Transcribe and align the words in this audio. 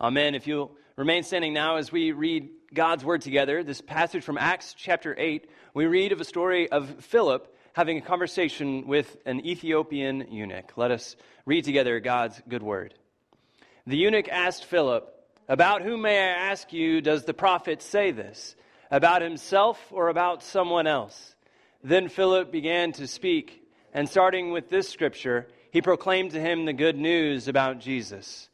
Amen. 0.00 0.36
If 0.36 0.46
you'll 0.46 0.70
remain 0.94 1.24
standing 1.24 1.52
now 1.52 1.74
as 1.74 1.90
we 1.90 2.12
read 2.12 2.50
God's 2.72 3.04
word 3.04 3.20
together, 3.20 3.64
this 3.64 3.80
passage 3.80 4.22
from 4.22 4.38
Acts 4.38 4.72
chapter 4.78 5.12
8, 5.18 5.50
we 5.74 5.86
read 5.86 6.12
of 6.12 6.20
a 6.20 6.24
story 6.24 6.70
of 6.70 7.04
Philip 7.04 7.52
having 7.72 7.98
a 7.98 8.00
conversation 8.00 8.86
with 8.86 9.16
an 9.26 9.44
Ethiopian 9.44 10.28
eunuch. 10.30 10.74
Let 10.76 10.92
us 10.92 11.16
read 11.46 11.64
together 11.64 11.98
God's 11.98 12.40
good 12.48 12.62
word. 12.62 12.94
The 13.88 13.96
eunuch 13.96 14.28
asked 14.28 14.66
Philip, 14.66 15.12
About 15.48 15.82
whom, 15.82 16.02
may 16.02 16.16
I 16.16 16.50
ask 16.50 16.72
you, 16.72 17.00
does 17.00 17.24
the 17.24 17.34
prophet 17.34 17.82
say 17.82 18.12
this? 18.12 18.54
About 18.92 19.20
himself 19.20 19.84
or 19.90 20.10
about 20.10 20.44
someone 20.44 20.86
else? 20.86 21.34
Then 21.82 22.08
Philip 22.08 22.52
began 22.52 22.92
to 22.92 23.08
speak, 23.08 23.64
and 23.92 24.08
starting 24.08 24.52
with 24.52 24.70
this 24.70 24.88
scripture, 24.88 25.48
he 25.72 25.82
proclaimed 25.82 26.30
to 26.32 26.40
him 26.40 26.66
the 26.66 26.72
good 26.72 26.96
news 26.96 27.48
about 27.48 27.80
Jesus. 27.80 28.48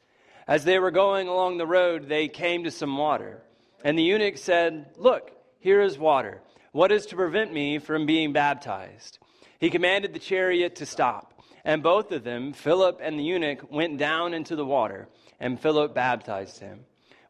As 0.46 0.64
they 0.64 0.79
were 0.79 0.90
going 0.90 1.29
along 1.29 1.56
the 1.56 1.66
road, 1.66 2.08
they 2.08 2.29
came 2.29 2.64
to 2.64 2.71
some 2.71 2.96
water. 2.96 3.43
And 3.82 3.98
the 3.98 4.02
eunuch 4.02 4.39
said, 4.39 4.90
Look, 4.96 5.30
here 5.58 5.80
is 5.80 5.98
water. 5.98 6.43
What 6.72 6.93
is 6.93 7.07
to 7.07 7.16
prevent 7.16 7.52
me 7.52 7.79
from 7.79 8.07
being 8.07 8.32
baptized? 8.32 9.18
He 9.58 9.71
commanded 9.71 10.12
the 10.12 10.18
chariot 10.18 10.76
to 10.76 10.86
stop. 10.86 11.32
And 11.64 11.82
both 11.82 12.12
of 12.12 12.25
them, 12.25 12.52
Philip 12.52 13.00
and 13.02 13.18
the 13.18 13.25
eunuch, 13.25 13.71
went 13.71 13.96
down 13.96 14.35
into 14.35 14.54
the 14.54 14.66
water, 14.66 15.08
and 15.40 15.58
Philip 15.58 15.94
baptized 15.94 16.61
him. 16.61 16.80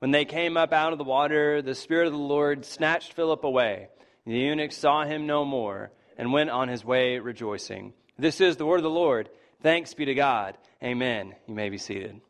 When 0.00 0.10
they 0.10 0.24
came 0.24 0.56
up 0.56 0.72
out 0.72 0.92
of 0.92 0.98
the 0.98 1.05
water, 1.05 1.62
the 1.62 1.74
Spirit 1.74 2.08
of 2.08 2.12
the 2.12 2.19
Lord 2.19 2.64
snatched 2.64 3.12
Philip 3.12 3.44
away. 3.44 3.88
The 4.27 4.33
eunuch 4.33 4.72
saw 4.72 5.05
him 5.05 5.27
no 5.27 5.44
more 5.44 5.92
and 6.19 6.33
went 6.33 6.50
on 6.50 6.69
his 6.69 6.84
way 6.84 7.19
rejoicing. 7.20 7.92
This 8.19 8.41
is 8.41 8.56
the 8.56 8.66
word 8.66 8.78
of 8.78 8.83
the 8.83 8.91
Lord. 8.91 9.28
Thanks 9.62 9.94
be 9.94 10.05
to 10.06 10.14
God. 10.14 10.58
Amen. 10.83 11.34
You 11.46 11.55
may 11.55 11.69
be 11.69 11.78
seated. 11.78 12.20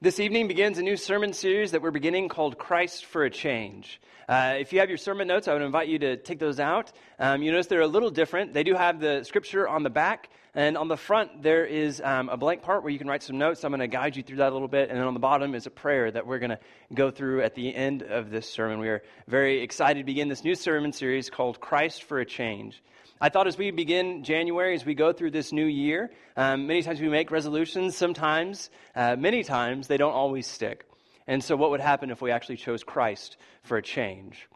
This 0.00 0.18
evening 0.18 0.48
begins 0.48 0.76
a 0.78 0.82
new 0.82 0.96
sermon 0.96 1.32
series 1.32 1.70
that 1.70 1.80
we're 1.80 1.92
beginning 1.92 2.28
called 2.28 2.58
Christ 2.58 3.06
for 3.06 3.24
a 3.24 3.30
Change. 3.30 4.00
Uh, 4.28 4.56
if 4.58 4.72
you 4.72 4.80
have 4.80 4.88
your 4.88 4.98
sermon 4.98 5.28
notes, 5.28 5.46
I 5.46 5.52
would 5.52 5.62
invite 5.62 5.86
you 5.88 6.00
to 6.00 6.16
take 6.16 6.40
those 6.40 6.58
out. 6.58 6.92
Um, 7.18 7.42
you 7.42 7.52
notice 7.52 7.68
they're 7.68 7.80
a 7.80 7.86
little 7.86 8.10
different. 8.10 8.52
They 8.52 8.64
do 8.64 8.74
have 8.74 8.98
the 8.98 9.22
scripture 9.22 9.68
on 9.68 9.84
the 9.84 9.90
back, 9.90 10.30
and 10.52 10.76
on 10.76 10.88
the 10.88 10.96
front, 10.96 11.44
there 11.44 11.64
is 11.64 12.02
um, 12.04 12.28
a 12.28 12.36
blank 12.36 12.62
part 12.62 12.82
where 12.82 12.92
you 12.92 12.98
can 12.98 13.06
write 13.06 13.22
some 13.22 13.38
notes. 13.38 13.64
I'm 13.64 13.70
going 13.70 13.80
to 13.80 13.86
guide 13.86 14.16
you 14.16 14.24
through 14.24 14.38
that 14.38 14.50
a 14.50 14.52
little 14.52 14.68
bit. 14.68 14.90
And 14.90 14.98
then 14.98 15.06
on 15.06 15.14
the 15.14 15.20
bottom 15.20 15.54
is 15.54 15.66
a 15.66 15.70
prayer 15.70 16.10
that 16.10 16.26
we're 16.26 16.40
going 16.40 16.50
to 16.50 16.60
go 16.92 17.10
through 17.12 17.42
at 17.42 17.54
the 17.54 17.74
end 17.74 18.02
of 18.02 18.30
this 18.30 18.50
sermon. 18.50 18.80
We 18.80 18.88
are 18.88 19.02
very 19.28 19.62
excited 19.62 20.00
to 20.00 20.04
begin 20.04 20.28
this 20.28 20.44
new 20.44 20.56
sermon 20.56 20.92
series 20.92 21.30
called 21.30 21.60
Christ 21.60 22.02
for 22.02 22.18
a 22.18 22.26
Change. 22.26 22.82
I 23.20 23.28
thought 23.28 23.46
as 23.46 23.56
we 23.56 23.70
begin 23.70 24.24
January, 24.24 24.74
as 24.74 24.84
we 24.84 24.94
go 24.94 25.12
through 25.12 25.30
this 25.30 25.52
new 25.52 25.64
year, 25.64 26.10
um, 26.36 26.66
many 26.66 26.82
times 26.82 27.00
we 27.00 27.08
make 27.08 27.30
resolutions. 27.30 27.96
Sometimes, 27.96 28.70
uh, 28.94 29.14
many 29.16 29.44
times, 29.44 29.86
they 29.94 29.98
don't 29.98 30.12
always 30.12 30.48
stick. 30.48 30.88
And 31.28 31.42
so, 31.44 31.54
what 31.54 31.70
would 31.70 31.80
happen 31.80 32.10
if 32.10 32.20
we 32.20 32.32
actually 32.32 32.56
chose 32.56 32.82
Christ 32.82 33.36
for 33.62 33.76
a 33.76 33.82
change? 33.82 34.48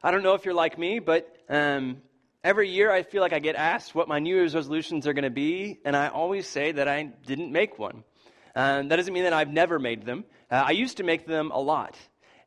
I 0.00 0.12
don't 0.12 0.22
know 0.22 0.34
if 0.34 0.44
you're 0.44 0.54
like 0.54 0.78
me, 0.78 1.00
but 1.00 1.26
um, 1.48 2.02
every 2.44 2.70
year 2.70 2.88
I 2.88 3.02
feel 3.02 3.20
like 3.20 3.32
I 3.32 3.40
get 3.40 3.56
asked 3.56 3.96
what 3.96 4.06
my 4.06 4.20
New 4.20 4.32
Year's 4.32 4.54
resolutions 4.54 5.08
are 5.08 5.12
going 5.12 5.24
to 5.24 5.28
be, 5.30 5.80
and 5.84 5.96
I 5.96 6.06
always 6.06 6.46
say 6.46 6.70
that 6.70 6.86
I 6.86 7.02
didn't 7.02 7.50
make 7.50 7.80
one. 7.80 8.04
Um, 8.54 8.86
that 8.90 8.94
doesn't 8.94 9.12
mean 9.12 9.24
that 9.24 9.32
I've 9.32 9.50
never 9.50 9.80
made 9.80 10.06
them. 10.06 10.24
Uh, 10.48 10.62
I 10.68 10.70
used 10.70 10.98
to 10.98 11.02
make 11.02 11.26
them 11.26 11.50
a 11.50 11.58
lot. 11.60 11.96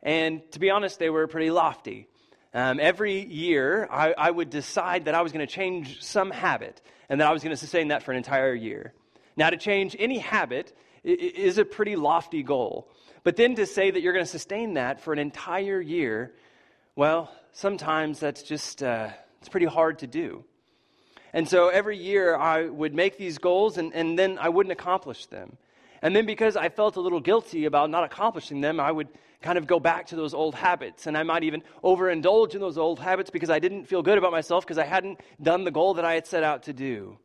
And 0.02 0.50
to 0.54 0.62
be 0.62 0.70
honest, 0.70 1.00
they 1.00 1.10
were 1.10 1.28
pretty 1.28 1.52
lofty. 1.52 2.08
Um, 2.54 2.80
every 2.80 3.20
year, 3.20 3.86
I, 3.92 4.14
I 4.18 4.32
would 4.32 4.50
decide 4.50 5.06
that 5.06 5.14
I 5.14 5.24
was 5.24 5.34
going 5.34 5.46
to 5.46 5.54
change 5.54 6.02
some 6.02 6.32
habit 6.32 6.82
and 7.10 7.20
that 7.20 7.28
I 7.28 7.34
was 7.34 7.44
going 7.44 7.54
to 7.54 7.60
sustain 7.60 7.90
that 7.90 8.04
for 8.04 8.12
an 8.12 8.18
entire 8.18 8.56
year. 8.56 8.94
Now, 9.36 9.50
to 9.50 9.58
change 9.58 9.94
any 10.00 10.20
habit 10.20 10.72
is 11.04 11.58
a 11.58 11.66
pretty 11.66 11.96
lofty 11.96 12.44
goal. 12.44 12.90
But 13.23 13.36
then 13.36 13.56
to 13.56 13.66
say 13.66 13.92
that 13.92 14.02
you're 14.02 14.14
going 14.14 14.26
to 14.26 14.32
sustain 14.32 14.73
that 14.73 15.02
for 15.02 15.14
an 15.14 15.20
entire 15.20 15.80
year, 15.80 16.34
well, 16.96 17.32
sometimes 17.52 18.20
that's 18.20 18.44
just, 18.44 18.84
uh, 18.84 19.09
it's 19.40 19.50
pretty 19.50 19.66
hard 19.66 20.00
to 20.00 20.08
do. 20.08 20.44
And 21.34 21.50
so 21.50 21.69
every 21.69 21.97
year 21.97 22.36
I 22.36 22.66
would 22.66 22.94
make 22.94 23.18
these 23.18 23.38
goals 23.38 23.78
and, 23.78 23.94
and 23.94 24.19
then 24.19 24.38
I 24.40 24.50
wouldn't 24.50 24.72
accomplish 24.72 25.25
them. 25.28 25.58
And 26.02 26.16
then 26.16 26.25
because 26.25 26.58
I 26.58 26.69
felt 26.69 26.97
a 26.97 27.02
little 27.02 27.22
guilty 27.22 27.66
about 27.66 27.90
not 27.90 28.03
accomplishing 28.03 28.62
them, 28.62 28.80
I 28.80 28.91
would 28.91 29.08
kind 29.41 29.58
of 29.58 29.68
go 29.68 29.80
back 29.80 30.08
to 30.08 30.16
those 30.16 30.34
old 30.34 30.53
habits. 30.53 31.08
And 31.08 31.18
I 31.18 31.24
might 31.24 31.44
even 31.44 31.64
overindulge 31.84 32.53
in 32.53 32.59
those 32.59 32.78
old 32.78 33.00
habits 33.00 33.30
because 33.30 33.50
I 33.50 33.59
didn't 33.59 33.85
feel 33.85 34.03
good 34.03 34.18
about 34.18 34.31
myself 34.31 34.66
because 34.66 34.78
I 34.78 34.85
hadn't 34.85 35.22
done 35.41 35.64
the 35.64 35.72
goal 35.72 35.96
that 35.96 36.06
I 36.06 36.14
had 36.14 36.28
set 36.28 36.44
out 36.44 36.64
to 36.64 36.74
do. 36.74 37.18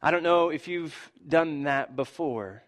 I 0.00 0.10
don't 0.10 0.22
know 0.22 0.50
if 0.50 0.68
you've 0.68 0.94
done 1.26 1.64
that 1.64 1.96
before. 1.96 2.62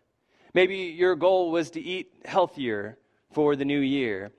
Maybe 0.57 0.77
your 0.97 1.17
goal 1.17 1.51
was 1.51 1.73
to 1.73 1.83
eat 1.83 2.11
healthier 2.25 2.97
for 3.33 3.57
the 3.57 3.67
new 3.67 3.81
year. 3.81 4.31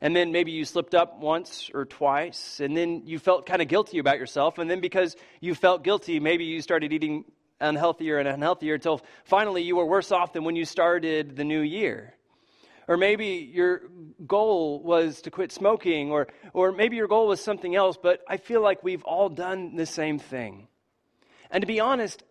And 0.00 0.16
then 0.16 0.32
maybe 0.32 0.50
you 0.50 0.64
slipped 0.64 0.96
up 0.96 1.20
once 1.20 1.70
or 1.72 1.84
twice, 1.84 2.58
and 2.58 2.76
then 2.76 3.02
you 3.06 3.20
felt 3.20 3.46
kind 3.46 3.62
of 3.62 3.68
guilty 3.68 4.00
about 4.00 4.18
yourself. 4.18 4.58
And 4.58 4.68
then 4.68 4.80
because 4.80 5.14
you 5.40 5.54
felt 5.54 5.84
guilty, 5.84 6.18
maybe 6.18 6.42
you 6.42 6.60
started 6.60 6.92
eating 6.92 7.24
unhealthier 7.60 8.18
and 8.18 8.26
unhealthier 8.42 8.74
until 8.74 9.00
finally 9.22 9.62
you 9.62 9.76
were 9.76 9.86
worse 9.86 10.10
off 10.10 10.32
than 10.32 10.42
when 10.42 10.56
you 10.56 10.64
started 10.64 11.36
the 11.36 11.44
new 11.44 11.60
year. 11.60 12.14
Or 12.88 12.96
maybe 12.96 13.48
your 13.54 13.82
goal 14.26 14.82
was 14.82 15.22
to 15.22 15.30
quit 15.30 15.52
smoking, 15.52 16.10
or, 16.10 16.26
or 16.52 16.72
maybe 16.72 16.96
your 16.96 17.06
goal 17.06 17.28
was 17.28 17.40
something 17.40 17.76
else, 17.76 17.96
but 17.96 18.22
I 18.28 18.38
feel 18.38 18.60
like 18.60 18.82
we've 18.82 19.04
all 19.04 19.28
done 19.28 19.76
the 19.76 19.86
same 19.86 20.18
thing. 20.18 20.66
And 21.48 21.60
to 21.60 21.66
be 21.68 21.78
honest, 21.78 22.24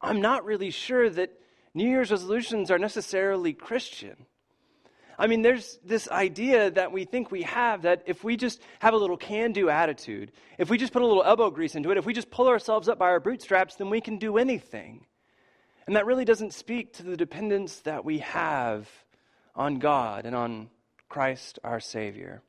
I'm 0.00 0.20
not 0.20 0.44
really 0.44 0.70
sure 0.70 1.08
that 1.08 1.30
New 1.74 1.88
Year's 1.88 2.10
resolutions 2.10 2.70
are 2.70 2.78
necessarily 2.78 3.52
Christian. 3.52 4.26
I 5.18 5.26
mean, 5.26 5.42
there's 5.42 5.78
this 5.84 6.08
idea 6.08 6.70
that 6.72 6.92
we 6.92 7.04
think 7.04 7.30
we 7.30 7.42
have 7.42 7.82
that 7.82 8.02
if 8.06 8.24
we 8.24 8.36
just 8.36 8.60
have 8.80 8.94
a 8.94 8.96
little 8.96 9.16
can 9.16 9.52
do 9.52 9.68
attitude, 9.68 10.32
if 10.58 10.70
we 10.70 10.78
just 10.78 10.92
put 10.92 11.02
a 11.02 11.06
little 11.06 11.22
elbow 11.22 11.50
grease 11.50 11.74
into 11.74 11.90
it, 11.90 11.98
if 11.98 12.06
we 12.06 12.12
just 12.12 12.30
pull 12.30 12.48
ourselves 12.48 12.88
up 12.88 12.98
by 12.98 13.06
our 13.06 13.20
bootstraps, 13.20 13.76
then 13.76 13.90
we 13.90 14.00
can 14.00 14.18
do 14.18 14.36
anything. 14.36 15.06
And 15.86 15.96
that 15.96 16.06
really 16.06 16.24
doesn't 16.24 16.54
speak 16.54 16.94
to 16.94 17.02
the 17.02 17.16
dependence 17.16 17.80
that 17.80 18.04
we 18.04 18.18
have 18.18 18.88
on 19.54 19.78
God 19.78 20.26
and 20.26 20.34
on 20.34 20.70
Christ 21.08 21.58
our 21.62 21.80
Savior. 21.80 22.42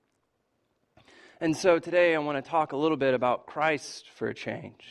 And 1.42 1.56
so 1.56 1.80
today 1.80 2.16
I 2.16 2.20
want 2.20 2.44
to 2.44 2.50
talk 2.50 2.72
a 2.72 2.78
little 2.78 2.98
bit 2.98 3.14
about 3.14 3.48
Christ 3.48 4.10
for 4.16 4.30
a 4.30 4.34
change. 4.34 4.84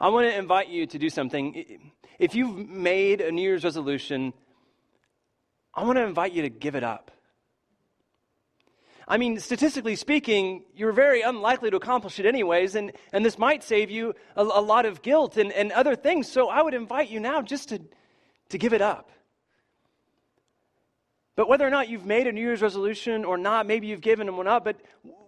I 0.00 0.08
want 0.08 0.28
to 0.28 0.36
invite 0.36 0.68
you 0.68 0.86
to 0.86 0.98
do 0.98 1.10
something. 1.10 1.92
If 2.18 2.34
you've 2.34 2.68
made 2.68 3.20
a 3.20 3.32
New 3.32 3.42
Year's 3.42 3.64
resolution, 3.64 4.32
I 5.74 5.84
want 5.84 5.98
to 5.98 6.04
invite 6.04 6.32
you 6.32 6.42
to 6.42 6.48
give 6.48 6.74
it 6.74 6.84
up. 6.84 7.10
I 9.06 9.18
mean, 9.18 9.38
statistically 9.38 9.96
speaking, 9.96 10.64
you're 10.74 10.92
very 10.92 11.20
unlikely 11.20 11.70
to 11.70 11.76
accomplish 11.76 12.18
it 12.18 12.26
anyways, 12.26 12.74
and, 12.74 12.92
and 13.12 13.24
this 13.24 13.38
might 13.38 13.62
save 13.62 13.90
you 13.90 14.14
a, 14.34 14.42
a 14.42 14.62
lot 14.62 14.86
of 14.86 15.02
guilt 15.02 15.36
and, 15.36 15.52
and 15.52 15.72
other 15.72 15.94
things. 15.94 16.30
So 16.30 16.48
I 16.48 16.62
would 16.62 16.72
invite 16.72 17.10
you 17.10 17.20
now 17.20 17.42
just 17.42 17.68
to, 17.68 17.82
to 18.48 18.58
give 18.58 18.72
it 18.72 18.80
up. 18.80 19.10
But 21.36 21.48
whether 21.48 21.66
or 21.66 21.70
not 21.70 21.88
you've 21.88 22.06
made 22.06 22.28
a 22.28 22.32
New 22.32 22.40
Year's 22.40 22.62
resolution 22.62 23.24
or 23.24 23.36
not, 23.36 23.66
maybe 23.66 23.88
you've 23.88 24.00
given 24.00 24.26
them 24.26 24.36
one 24.36 24.46
up, 24.46 24.64
but 24.64 24.76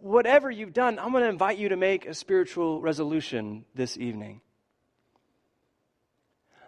whatever 0.00 0.50
you've 0.50 0.72
done, 0.72 0.98
I'm 0.98 1.10
going 1.10 1.24
to 1.24 1.28
invite 1.28 1.58
you 1.58 1.68
to 1.70 1.76
make 1.76 2.06
a 2.06 2.14
spiritual 2.14 2.80
resolution 2.80 3.64
this 3.74 3.98
evening. 3.98 4.40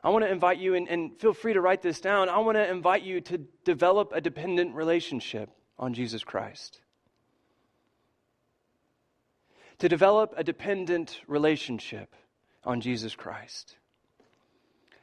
I 0.03 0.11
want 0.11 0.25
to 0.25 0.31
invite 0.31 0.59
you, 0.59 0.75
and, 0.75 0.89
and 0.89 1.19
feel 1.19 1.33
free 1.33 1.55
to 1.55 1.61
write 1.61 1.83
this 1.83 2.01
down. 2.01 2.29
I 2.29 2.39
want 2.39 2.57
to 2.57 2.71
invite 2.71 3.03
you 3.03 3.21
to 3.23 3.39
develop 3.65 4.13
a 4.15 4.21
dependent 4.21 4.75
relationship 4.75 5.51
on 5.79 5.95
Jesus 5.95 6.23
Christ. 6.23 6.81
To 9.79 9.89
develop 9.89 10.35
a 10.37 10.45
dependent 10.45 11.21
relationship 11.27 12.15
on 12.65 12.81
Jesus 12.81 13.15
Christ. 13.15 13.77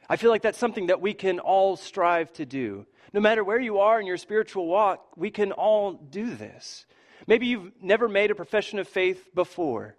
I 0.08 0.16
feel 0.16 0.30
like 0.30 0.42
that's 0.42 0.58
something 0.58 0.86
that 0.86 1.00
we 1.00 1.14
can 1.14 1.40
all 1.40 1.76
strive 1.76 2.32
to 2.34 2.46
do. 2.46 2.86
No 3.12 3.20
matter 3.20 3.42
where 3.42 3.60
you 3.60 3.78
are 3.78 4.00
in 4.00 4.06
your 4.06 4.16
spiritual 4.16 4.66
walk, 4.66 5.16
we 5.16 5.30
can 5.30 5.52
all 5.52 5.92
do 5.92 6.34
this. 6.34 6.86
Maybe 7.26 7.46
you've 7.46 7.72
never 7.80 8.08
made 8.08 8.30
a 8.30 8.34
profession 8.34 8.78
of 8.78 8.88
faith 8.88 9.34
before. 9.34 9.96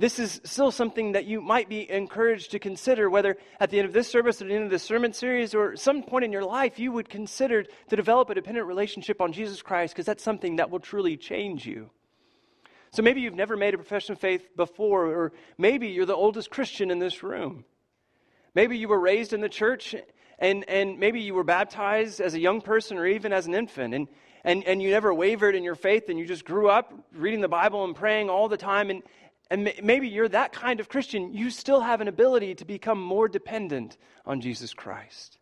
This 0.00 0.18
is 0.18 0.40
still 0.44 0.70
something 0.70 1.12
that 1.12 1.26
you 1.26 1.42
might 1.42 1.68
be 1.68 1.90
encouraged 1.90 2.52
to 2.52 2.58
consider, 2.58 3.10
whether 3.10 3.36
at 3.60 3.68
the 3.68 3.80
end 3.80 3.86
of 3.86 3.92
this 3.92 4.08
service 4.08 4.40
or 4.40 4.46
at 4.46 4.48
the 4.48 4.54
end 4.54 4.64
of 4.64 4.70
this 4.70 4.82
sermon 4.82 5.12
series 5.12 5.54
or 5.54 5.76
some 5.76 6.02
point 6.02 6.24
in 6.24 6.32
your 6.32 6.42
life, 6.42 6.78
you 6.78 6.90
would 6.90 7.10
consider 7.10 7.64
to 7.64 7.96
develop 7.96 8.30
a 8.30 8.34
dependent 8.34 8.66
relationship 8.66 9.20
on 9.20 9.34
Jesus 9.34 9.60
Christ, 9.60 9.92
because 9.92 10.06
that's 10.06 10.24
something 10.24 10.56
that 10.56 10.70
will 10.70 10.80
truly 10.80 11.18
change 11.18 11.66
you. 11.66 11.90
So 12.92 13.02
maybe 13.02 13.20
you've 13.20 13.34
never 13.34 13.58
made 13.58 13.74
a 13.74 13.76
profession 13.76 14.14
of 14.14 14.20
faith 14.20 14.56
before, 14.56 15.04
or 15.04 15.32
maybe 15.58 15.88
you're 15.88 16.06
the 16.06 16.14
oldest 16.14 16.48
Christian 16.48 16.90
in 16.90 16.98
this 16.98 17.22
room. 17.22 17.66
Maybe 18.54 18.78
you 18.78 18.88
were 18.88 18.98
raised 18.98 19.34
in 19.34 19.42
the 19.42 19.50
church 19.50 19.94
and, 20.38 20.66
and 20.66 20.98
maybe 20.98 21.20
you 21.20 21.34
were 21.34 21.44
baptized 21.44 22.22
as 22.22 22.32
a 22.32 22.40
young 22.40 22.62
person 22.62 22.96
or 22.96 23.06
even 23.06 23.34
as 23.34 23.46
an 23.46 23.54
infant 23.54 23.92
and, 23.92 24.08
and, 24.44 24.64
and 24.64 24.80
you 24.80 24.88
never 24.88 25.12
wavered 25.12 25.54
in 25.54 25.62
your 25.62 25.74
faith 25.74 26.08
and 26.08 26.18
you 26.18 26.24
just 26.24 26.46
grew 26.46 26.70
up 26.70 26.94
reading 27.12 27.42
the 27.42 27.48
Bible 27.48 27.84
and 27.84 27.94
praying 27.94 28.30
all 28.30 28.48
the 28.48 28.56
time. 28.56 28.88
And, 28.88 29.02
and 29.50 29.72
maybe 29.82 30.08
you're 30.08 30.28
that 30.28 30.52
kind 30.52 30.78
of 30.78 30.88
Christian. 30.88 31.34
You 31.34 31.50
still 31.50 31.80
have 31.80 32.00
an 32.00 32.06
ability 32.06 32.54
to 32.56 32.64
become 32.64 33.00
more 33.00 33.28
dependent 33.28 33.96
on 34.24 34.40
Jesus 34.40 34.72
Christ. 34.72 35.38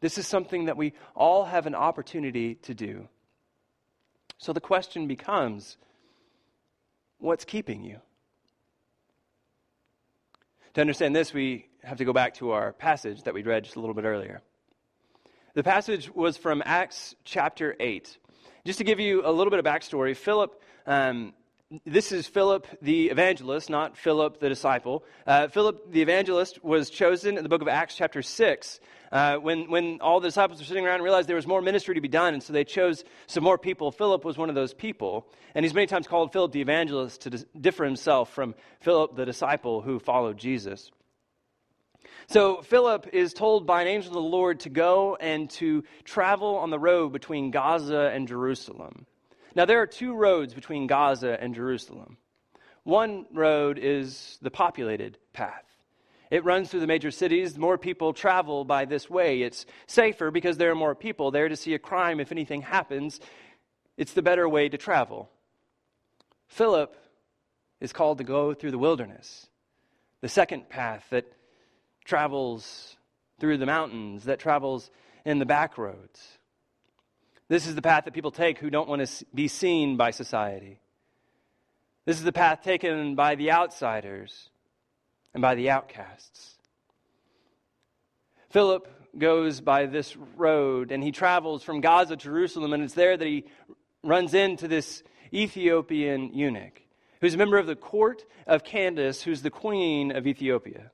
This 0.00 0.18
is 0.18 0.26
something 0.26 0.66
that 0.66 0.76
we 0.76 0.92
all 1.16 1.44
have 1.44 1.66
an 1.66 1.74
opportunity 1.74 2.54
to 2.56 2.74
do. 2.74 3.08
So 4.38 4.52
the 4.52 4.60
question 4.60 5.08
becomes 5.08 5.76
what's 7.18 7.44
keeping 7.44 7.82
you? 7.82 7.98
To 10.74 10.80
understand 10.80 11.16
this, 11.16 11.32
we 11.32 11.66
have 11.82 11.98
to 11.98 12.04
go 12.04 12.12
back 12.12 12.34
to 12.34 12.50
our 12.50 12.72
passage 12.72 13.22
that 13.24 13.34
we 13.34 13.42
read 13.42 13.64
just 13.64 13.76
a 13.76 13.80
little 13.80 13.94
bit 13.94 14.04
earlier. 14.04 14.42
The 15.54 15.62
passage 15.62 16.12
was 16.14 16.36
from 16.36 16.62
Acts 16.64 17.14
chapter 17.24 17.76
8. 17.78 18.18
Just 18.64 18.78
to 18.78 18.84
give 18.84 19.00
you 19.00 19.26
a 19.26 19.30
little 19.30 19.50
bit 19.50 19.58
of 19.58 19.64
backstory, 19.64 20.16
Philip, 20.16 20.60
um, 20.86 21.32
this 21.84 22.12
is 22.12 22.26
Philip 22.26 22.66
the 22.82 23.08
evangelist, 23.08 23.70
not 23.70 23.96
Philip 23.96 24.38
the 24.38 24.48
disciple. 24.48 25.04
Uh, 25.26 25.48
Philip 25.48 25.90
the 25.90 26.02
evangelist 26.02 26.62
was 26.62 26.90
chosen 26.90 27.36
in 27.36 27.42
the 27.42 27.48
book 27.48 27.62
of 27.62 27.68
Acts 27.68 27.96
chapter 27.96 28.22
6 28.22 28.80
uh, 29.10 29.36
when, 29.36 29.70
when 29.70 30.00
all 30.00 30.20
the 30.20 30.28
disciples 30.28 30.58
were 30.58 30.64
sitting 30.64 30.84
around 30.84 30.96
and 30.96 31.04
realized 31.04 31.28
there 31.28 31.36
was 31.36 31.46
more 31.46 31.62
ministry 31.62 31.94
to 31.94 32.00
be 32.00 32.08
done, 32.08 32.34
and 32.34 32.42
so 32.42 32.52
they 32.52 32.64
chose 32.64 33.04
some 33.26 33.44
more 33.44 33.58
people. 33.58 33.90
Philip 33.90 34.24
was 34.24 34.36
one 34.36 34.48
of 34.48 34.54
those 34.54 34.74
people. 34.74 35.26
And 35.54 35.64
he's 35.64 35.74
many 35.74 35.86
times 35.86 36.06
called 36.06 36.32
Philip 36.32 36.52
the 36.52 36.60
evangelist 36.60 37.22
to 37.22 37.30
differ 37.58 37.84
himself 37.84 38.32
from 38.32 38.54
Philip 38.80 39.16
the 39.16 39.24
disciple 39.24 39.80
who 39.80 39.98
followed 39.98 40.36
Jesus. 40.36 40.90
So 42.26 42.62
Philip 42.62 43.08
is 43.12 43.32
told 43.32 43.66
by 43.66 43.82
an 43.82 43.88
angel 43.88 44.10
of 44.10 44.14
the 44.14 44.20
Lord 44.20 44.60
to 44.60 44.70
go 44.70 45.16
and 45.16 45.50
to 45.50 45.84
travel 46.04 46.56
on 46.56 46.70
the 46.70 46.78
road 46.78 47.12
between 47.12 47.50
Gaza 47.50 48.10
and 48.12 48.26
Jerusalem. 48.26 49.06
Now, 49.54 49.64
there 49.64 49.80
are 49.80 49.86
two 49.86 50.14
roads 50.14 50.52
between 50.52 50.86
Gaza 50.86 51.40
and 51.40 51.54
Jerusalem. 51.54 52.16
One 52.82 53.26
road 53.32 53.78
is 53.80 54.38
the 54.42 54.50
populated 54.50 55.18
path. 55.32 55.64
It 56.30 56.44
runs 56.44 56.68
through 56.68 56.80
the 56.80 56.86
major 56.86 57.10
cities. 57.10 57.56
More 57.56 57.78
people 57.78 58.12
travel 58.12 58.64
by 58.64 58.84
this 58.84 59.08
way. 59.08 59.42
It's 59.42 59.66
safer 59.86 60.30
because 60.30 60.56
there 60.56 60.70
are 60.70 60.74
more 60.74 60.94
people 60.94 61.30
there 61.30 61.48
to 61.48 61.56
see 61.56 61.74
a 61.74 61.78
crime 61.78 62.18
if 62.18 62.32
anything 62.32 62.62
happens. 62.62 63.20
It's 63.96 64.12
the 64.12 64.22
better 64.22 64.48
way 64.48 64.68
to 64.68 64.76
travel. 64.76 65.30
Philip 66.48 66.96
is 67.80 67.92
called 67.92 68.18
to 68.18 68.24
go 68.24 68.54
through 68.54 68.72
the 68.72 68.78
wilderness, 68.78 69.46
the 70.20 70.28
second 70.28 70.68
path 70.68 71.04
that 71.10 71.26
travels 72.04 72.96
through 73.38 73.58
the 73.58 73.66
mountains, 73.66 74.24
that 74.24 74.38
travels 74.40 74.90
in 75.24 75.38
the 75.38 75.46
back 75.46 75.78
roads. 75.78 76.38
This 77.48 77.66
is 77.66 77.74
the 77.74 77.82
path 77.82 78.04
that 78.04 78.14
people 78.14 78.30
take 78.30 78.58
who 78.58 78.70
don't 78.70 78.88
want 78.88 79.06
to 79.06 79.24
be 79.34 79.48
seen 79.48 79.96
by 79.96 80.10
society. 80.10 80.80
This 82.06 82.16
is 82.16 82.24
the 82.24 82.32
path 82.32 82.62
taken 82.62 83.14
by 83.14 83.34
the 83.34 83.52
outsiders 83.52 84.50
and 85.32 85.42
by 85.42 85.54
the 85.54 85.70
outcasts. 85.70 86.54
Philip 88.50 88.88
goes 89.18 89.60
by 89.60 89.86
this 89.86 90.16
road 90.36 90.92
and 90.92 91.02
he 91.02 91.12
travels 91.12 91.62
from 91.62 91.80
Gaza 91.80 92.16
to 92.16 92.22
Jerusalem, 92.22 92.72
and 92.72 92.82
it's 92.82 92.94
there 92.94 93.16
that 93.16 93.26
he 93.26 93.44
runs 94.02 94.34
into 94.34 94.68
this 94.68 95.02
Ethiopian 95.32 96.32
eunuch 96.32 96.84
who's 97.24 97.34
a 97.34 97.38
member 97.38 97.56
of 97.56 97.66
the 97.66 97.74
court 97.74 98.22
of 98.46 98.64
Candace, 98.64 99.22
who's 99.22 99.40
the 99.40 99.50
queen 99.50 100.14
of 100.14 100.26
Ethiopia. 100.26 100.90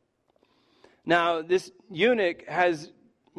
Now, 1.04 1.42
this 1.42 1.72
eunuch 1.90 2.46
has 2.46 2.92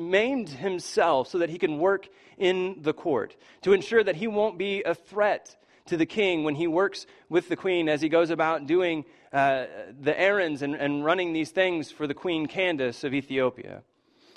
maimed 0.09 0.49
himself 0.49 1.27
so 1.27 1.37
that 1.39 1.49
he 1.49 1.57
can 1.57 1.77
work 1.77 2.07
in 2.37 2.77
the 2.81 2.93
court 2.93 3.35
to 3.61 3.73
ensure 3.73 4.03
that 4.03 4.15
he 4.15 4.27
won't 4.27 4.57
be 4.57 4.81
a 4.83 4.95
threat 4.95 5.55
to 5.85 5.97
the 5.97 6.05
king 6.05 6.43
when 6.43 6.55
he 6.55 6.67
works 6.67 7.05
with 7.29 7.49
the 7.49 7.55
queen 7.55 7.89
as 7.89 8.01
he 8.01 8.09
goes 8.09 8.29
about 8.29 8.65
doing 8.65 9.05
uh, 9.33 9.65
the 9.99 10.19
errands 10.19 10.61
and, 10.61 10.75
and 10.75 11.05
running 11.05 11.33
these 11.33 11.51
things 11.51 11.91
for 11.91 12.07
the 12.07 12.13
queen 12.13 12.47
Candace 12.47 13.03
of 13.03 13.13
Ethiopia. 13.13 13.83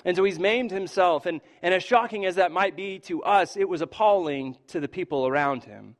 And 0.05 0.15
so 0.15 0.23
he's 0.23 0.39
maimed 0.39 0.71
himself. 0.71 1.25
And, 1.25 1.41
and 1.61 1.73
as 1.73 1.83
shocking 1.83 2.25
as 2.25 2.35
that 2.35 2.51
might 2.51 2.75
be 2.75 2.99
to 2.99 3.23
us, 3.23 3.57
it 3.57 3.67
was 3.67 3.81
appalling 3.81 4.55
to 4.67 4.79
the 4.79 4.87
people 4.87 5.27
around 5.27 5.63
him. 5.63 5.95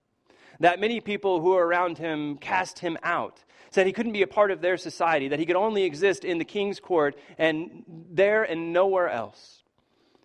That 0.60 0.80
many 0.80 1.02
people 1.02 1.42
who 1.42 1.50
were 1.50 1.66
around 1.66 1.98
him 1.98 2.38
cast 2.38 2.80
him 2.80 2.98
out, 3.04 3.44
said 3.76 3.86
he 3.86 3.94
couldn't 3.94 4.14
be 4.14 4.22
a 4.22 4.28
part 4.28 4.52
of 4.52 4.62
their 4.62 4.78
society, 4.78 5.28
that 5.28 5.38
he 5.38 5.46
could 5.46 5.58
only 5.58 5.84
exist 5.84 6.24
in 6.24 6.38
the 6.38 6.46
king's 6.46 6.80
court 6.80 7.20
and 7.38 7.84
there 8.10 8.42
and 8.44 8.72
nowhere 8.72 9.10
else. 9.10 9.64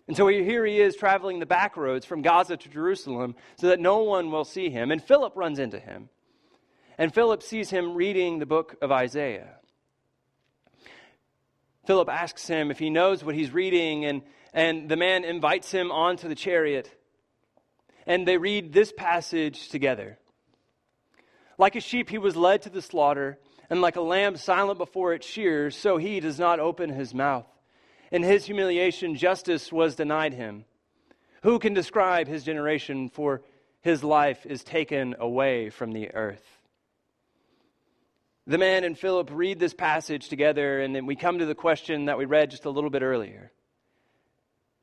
And 0.07 0.15
so 0.15 0.27
here 0.27 0.65
he 0.65 0.79
is 0.79 0.95
traveling 0.95 1.39
the 1.39 1.45
back 1.45 1.75
roads 1.75 2.05
from 2.05 2.21
Gaza 2.21 2.55
to 2.55 2.69
Jerusalem 2.69 3.35
so 3.57 3.67
that 3.67 3.79
no 3.81 4.03
one 4.03 4.31
will 4.31 4.45
see 4.45 4.69
him. 4.69 4.89
And 4.89 5.03
Philip 5.03 5.33
runs 5.35 5.59
into 5.59 5.79
him. 5.79 6.07
And 6.97 7.13
Philip 7.13 7.43
sees 7.43 7.69
him 7.69 7.93
reading 7.93 8.39
the 8.39 8.45
book 8.45 8.77
of 8.81 8.89
Isaiah. 8.89 9.49
Philip 11.85 12.07
asks 12.07 12.47
him 12.47 12.71
if 12.71 12.79
he 12.79 12.89
knows 12.89 13.21
what 13.21 13.35
he's 13.35 13.51
reading, 13.51 14.05
and, 14.05 14.21
and 14.53 14.87
the 14.87 14.95
man 14.95 15.25
invites 15.25 15.71
him 15.71 15.91
onto 15.91 16.29
the 16.29 16.35
chariot. 16.35 16.89
And 18.07 18.25
they 18.25 18.37
read 18.37 18.71
this 18.71 18.93
passage 18.95 19.67
together. 19.67 20.17
Like 21.57 21.75
a 21.75 21.81
sheep, 21.81 22.09
he 22.09 22.17
was 22.17 22.35
led 22.35 22.63
to 22.63 22.69
the 22.69 22.81
slaughter, 22.81 23.37
and 23.69 23.81
like 23.81 23.95
a 23.95 24.01
lamb 24.01 24.35
silent 24.35 24.77
before 24.77 25.13
its 25.13 25.27
shears, 25.27 25.75
so 25.75 25.97
he 25.97 26.19
does 26.19 26.39
not 26.39 26.59
open 26.59 26.89
his 26.89 27.13
mouth. 27.13 27.47
In 28.11 28.23
his 28.23 28.45
humiliation, 28.45 29.15
justice 29.15 29.71
was 29.71 29.95
denied 29.95 30.33
him. 30.33 30.65
Who 31.43 31.59
can 31.59 31.73
describe 31.73 32.27
his 32.27 32.43
generation? 32.43 33.09
For 33.09 33.41
his 33.81 34.03
life 34.03 34.45
is 34.45 34.63
taken 34.63 35.15
away 35.19 35.69
from 35.69 35.91
the 35.91 36.13
earth. 36.13 36.45
The 38.47 38.57
man 38.57 38.83
and 38.83 38.97
Philip 38.97 39.29
read 39.31 39.59
this 39.59 39.73
passage 39.73 40.27
together, 40.27 40.81
and 40.81 40.95
then 40.95 41.05
we 41.05 41.15
come 41.15 41.39
to 41.39 41.45
the 41.45 41.55
question 41.55 42.05
that 42.05 42.17
we 42.17 42.25
read 42.25 42.51
just 42.51 42.65
a 42.65 42.69
little 42.69 42.89
bit 42.89 43.01
earlier. 43.01 43.51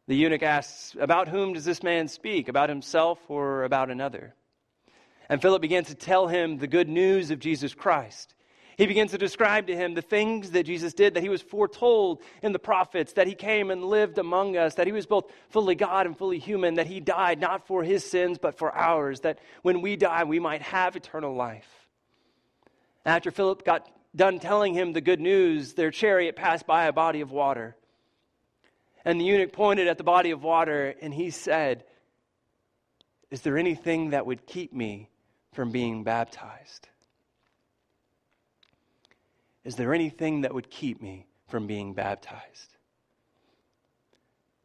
The 0.06 0.16
eunuch 0.16 0.42
asks, 0.42 0.96
About 0.98 1.28
whom 1.28 1.52
does 1.52 1.64
this 1.64 1.82
man 1.82 2.08
speak? 2.08 2.48
About 2.48 2.70
himself 2.70 3.18
or 3.28 3.64
about 3.64 3.90
another? 3.90 4.34
And 5.28 5.42
Philip 5.42 5.60
began 5.60 5.84
to 5.84 5.94
tell 5.94 6.26
him 6.26 6.58
the 6.58 6.66
good 6.66 6.88
news 6.88 7.30
of 7.30 7.38
Jesus 7.38 7.74
Christ. 7.74 8.34
He 8.78 8.86
begins 8.86 9.10
to 9.10 9.18
describe 9.18 9.66
to 9.66 9.76
him 9.76 9.94
the 9.94 10.02
things 10.02 10.52
that 10.52 10.62
Jesus 10.62 10.94
did, 10.94 11.14
that 11.14 11.22
he 11.22 11.28
was 11.28 11.42
foretold 11.42 12.22
in 12.42 12.52
the 12.52 12.60
prophets, 12.60 13.14
that 13.14 13.26
he 13.26 13.34
came 13.34 13.72
and 13.72 13.84
lived 13.84 14.18
among 14.18 14.56
us, 14.56 14.76
that 14.76 14.86
he 14.86 14.92
was 14.92 15.04
both 15.04 15.24
fully 15.50 15.74
God 15.74 16.06
and 16.06 16.16
fully 16.16 16.38
human, 16.38 16.74
that 16.74 16.86
he 16.86 17.00
died 17.00 17.40
not 17.40 17.66
for 17.66 17.82
his 17.82 18.08
sins, 18.08 18.38
but 18.38 18.56
for 18.56 18.72
ours, 18.72 19.20
that 19.20 19.40
when 19.62 19.82
we 19.82 19.96
die, 19.96 20.22
we 20.22 20.38
might 20.38 20.62
have 20.62 20.94
eternal 20.94 21.34
life. 21.34 21.68
After 23.04 23.32
Philip 23.32 23.64
got 23.64 23.90
done 24.14 24.38
telling 24.38 24.74
him 24.74 24.92
the 24.92 25.00
good 25.00 25.20
news, 25.20 25.74
their 25.74 25.90
chariot 25.90 26.36
passed 26.36 26.66
by 26.66 26.84
a 26.84 26.92
body 26.92 27.20
of 27.20 27.32
water. 27.32 27.74
And 29.04 29.20
the 29.20 29.24
eunuch 29.24 29.52
pointed 29.52 29.88
at 29.88 29.98
the 29.98 30.04
body 30.04 30.30
of 30.30 30.44
water 30.44 30.94
and 31.00 31.12
he 31.12 31.30
said, 31.30 31.84
Is 33.30 33.40
there 33.40 33.58
anything 33.58 34.10
that 34.10 34.24
would 34.24 34.46
keep 34.46 34.72
me 34.72 35.08
from 35.52 35.70
being 35.70 36.04
baptized? 36.04 36.88
Is 39.64 39.76
there 39.76 39.92
anything 39.92 40.42
that 40.42 40.54
would 40.54 40.70
keep 40.70 41.02
me 41.02 41.26
from 41.48 41.66
being 41.66 41.94
baptized? 41.94 42.76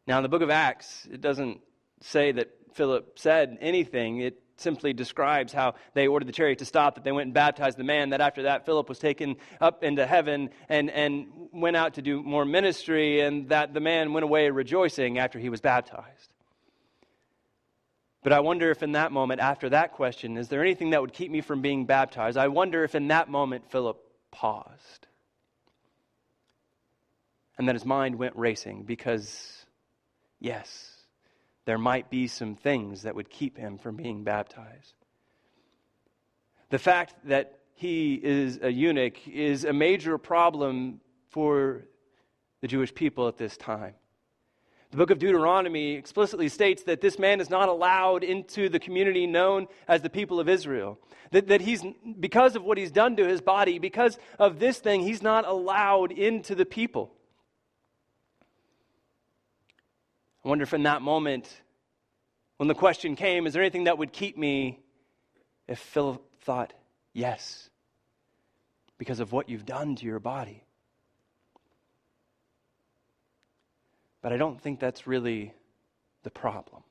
Now, 0.06 0.18
in 0.18 0.22
the 0.22 0.28
book 0.28 0.42
of 0.42 0.50
Acts, 0.50 1.08
it 1.10 1.20
doesn't 1.20 1.60
say 2.00 2.32
that 2.32 2.50
Philip 2.74 3.18
said 3.18 3.58
anything. 3.60 4.20
It 4.20 4.42
simply 4.56 4.92
describes 4.92 5.52
how 5.52 5.74
they 5.94 6.06
ordered 6.06 6.26
the 6.26 6.32
chariot 6.32 6.58
to 6.58 6.64
stop, 6.64 6.94
that 6.94 7.04
they 7.04 7.12
went 7.12 7.28
and 7.28 7.34
baptized 7.34 7.78
the 7.78 7.84
man, 7.84 8.10
that 8.10 8.20
after 8.20 8.42
that 8.42 8.66
Philip 8.66 8.88
was 8.88 8.98
taken 8.98 9.36
up 9.60 9.82
into 9.82 10.06
heaven 10.06 10.50
and, 10.68 10.90
and 10.90 11.26
went 11.52 11.76
out 11.76 11.94
to 11.94 12.02
do 12.02 12.22
more 12.22 12.44
ministry, 12.44 13.20
and 13.20 13.48
that 13.48 13.72
the 13.72 13.80
man 13.80 14.12
went 14.12 14.24
away 14.24 14.50
rejoicing 14.50 15.18
after 15.18 15.38
he 15.38 15.48
was 15.48 15.60
baptized. 15.60 16.33
But 18.24 18.32
I 18.32 18.40
wonder 18.40 18.70
if 18.70 18.82
in 18.82 18.92
that 18.92 19.12
moment, 19.12 19.42
after 19.42 19.68
that 19.68 19.92
question, 19.92 20.38
is 20.38 20.48
there 20.48 20.62
anything 20.62 20.90
that 20.90 21.02
would 21.02 21.12
keep 21.12 21.30
me 21.30 21.42
from 21.42 21.60
being 21.60 21.84
baptized? 21.84 22.38
I 22.38 22.48
wonder 22.48 22.82
if 22.82 22.94
in 22.94 23.08
that 23.08 23.28
moment 23.28 23.70
Philip 23.70 24.02
paused. 24.32 25.06
And 27.58 27.68
then 27.68 27.74
his 27.74 27.84
mind 27.84 28.16
went 28.16 28.34
racing 28.34 28.84
because, 28.84 29.66
yes, 30.40 30.90
there 31.66 31.76
might 31.76 32.08
be 32.08 32.26
some 32.26 32.56
things 32.56 33.02
that 33.02 33.14
would 33.14 33.28
keep 33.28 33.58
him 33.58 33.76
from 33.76 33.94
being 33.94 34.24
baptized. 34.24 34.94
The 36.70 36.78
fact 36.78 37.14
that 37.26 37.58
he 37.74 38.14
is 38.14 38.58
a 38.62 38.70
eunuch 38.70 39.28
is 39.28 39.66
a 39.66 39.72
major 39.74 40.16
problem 40.16 41.02
for 41.28 41.84
the 42.62 42.68
Jewish 42.68 42.94
people 42.94 43.28
at 43.28 43.36
this 43.36 43.58
time. 43.58 43.94
The 44.94 44.98
book 44.98 45.10
of 45.10 45.18
Deuteronomy 45.18 45.94
explicitly 45.94 46.48
states 46.48 46.84
that 46.84 47.00
this 47.00 47.18
man 47.18 47.40
is 47.40 47.50
not 47.50 47.68
allowed 47.68 48.22
into 48.22 48.68
the 48.68 48.78
community 48.78 49.26
known 49.26 49.66
as 49.88 50.02
the 50.02 50.08
people 50.08 50.38
of 50.38 50.48
Israel. 50.48 51.00
That, 51.32 51.48
that 51.48 51.60
he's, 51.60 51.82
because 52.20 52.54
of 52.54 52.62
what 52.62 52.78
he's 52.78 52.92
done 52.92 53.16
to 53.16 53.26
his 53.26 53.40
body, 53.40 53.80
because 53.80 54.20
of 54.38 54.60
this 54.60 54.78
thing, 54.78 55.00
he's 55.00 55.20
not 55.20 55.48
allowed 55.48 56.12
into 56.12 56.54
the 56.54 56.64
people. 56.64 57.12
I 60.44 60.48
wonder 60.48 60.62
if 60.62 60.72
in 60.72 60.84
that 60.84 61.02
moment, 61.02 61.52
when 62.58 62.68
the 62.68 62.74
question 62.76 63.16
came, 63.16 63.48
is 63.48 63.52
there 63.52 63.62
anything 63.62 63.84
that 63.84 63.98
would 63.98 64.12
keep 64.12 64.38
me, 64.38 64.78
if 65.66 65.80
Philip 65.80 66.22
thought, 66.42 66.72
yes, 67.12 67.68
because 68.96 69.18
of 69.18 69.32
what 69.32 69.48
you've 69.48 69.66
done 69.66 69.96
to 69.96 70.06
your 70.06 70.20
body. 70.20 70.63
But 74.24 74.32
I 74.32 74.38
don't 74.38 74.58
think 74.58 74.80
that's 74.80 75.06
really 75.06 75.52
the 76.22 76.30
problem. 76.30 76.82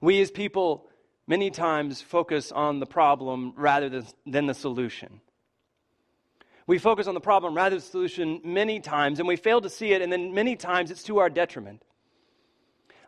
We 0.00 0.20
as 0.20 0.32
people 0.32 0.88
many 1.28 1.52
times 1.52 2.02
focus 2.02 2.50
on 2.50 2.80
the 2.80 2.86
problem 2.86 3.52
rather 3.56 3.88
than, 3.88 4.06
than 4.26 4.46
the 4.46 4.54
solution. 4.54 5.20
We 6.66 6.78
focus 6.78 7.06
on 7.06 7.14
the 7.14 7.20
problem 7.20 7.54
rather 7.54 7.76
than 7.76 7.78
the 7.78 7.88
solution 7.88 8.40
many 8.42 8.80
times, 8.80 9.20
and 9.20 9.28
we 9.28 9.36
fail 9.36 9.60
to 9.60 9.70
see 9.70 9.92
it, 9.92 10.02
and 10.02 10.12
then 10.12 10.34
many 10.34 10.56
times 10.56 10.90
it's 10.90 11.04
to 11.04 11.18
our 11.18 11.30
detriment. 11.30 11.84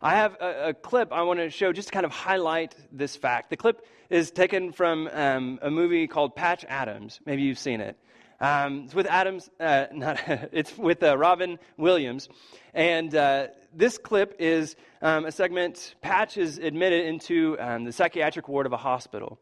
I 0.01 0.15
have 0.15 0.37
a, 0.41 0.69
a 0.69 0.75
clip 0.75 1.13
I 1.13 1.23
want 1.23 1.41
to 1.41 1.51
show 1.51 1.73
just 1.73 1.89
to 1.89 1.93
kind 1.93 2.07
of 2.07 2.13
highlight 2.13 2.77
this 2.93 3.17
fact. 3.17 3.51
The 3.51 3.57
clip 3.57 3.85
is 4.09 4.31
taken 4.31 4.71
from 4.71 5.09
um, 5.13 5.59
a 5.63 5.71
movie 5.71 6.07
called 6.07 6.37
Patch 6.37 6.65
Adams. 6.69 7.19
Maybe 7.27 7.43
you've 7.43 7.59
seen 7.59 7.81
it. 7.81 7.97
Um, 8.41 8.85
it's 8.85 8.95
with 8.95 9.07
Adams, 9.07 9.51
uh, 9.61 9.87
not, 9.93 10.21
it's 10.53 10.77
with 10.77 11.03
uh, 11.03 11.17
Robin 11.19 11.59
Williams. 11.77 12.29
And 12.73 13.15
uh, 13.15 13.49
this 13.75 13.99
clip 13.99 14.37
is 14.39 14.77
um, 15.03 15.27
a 15.27 15.33
segment, 15.33 15.95
Patch 16.01 16.37
is 16.37 16.59
admitted 16.59 17.05
into 17.07 17.57
um, 17.59 17.85
the 17.85 17.93
psychiatric 17.93 18.49
ward 18.49 18.67
of 18.67 18.73
a 18.73 18.79
hospital. 18.79 19.39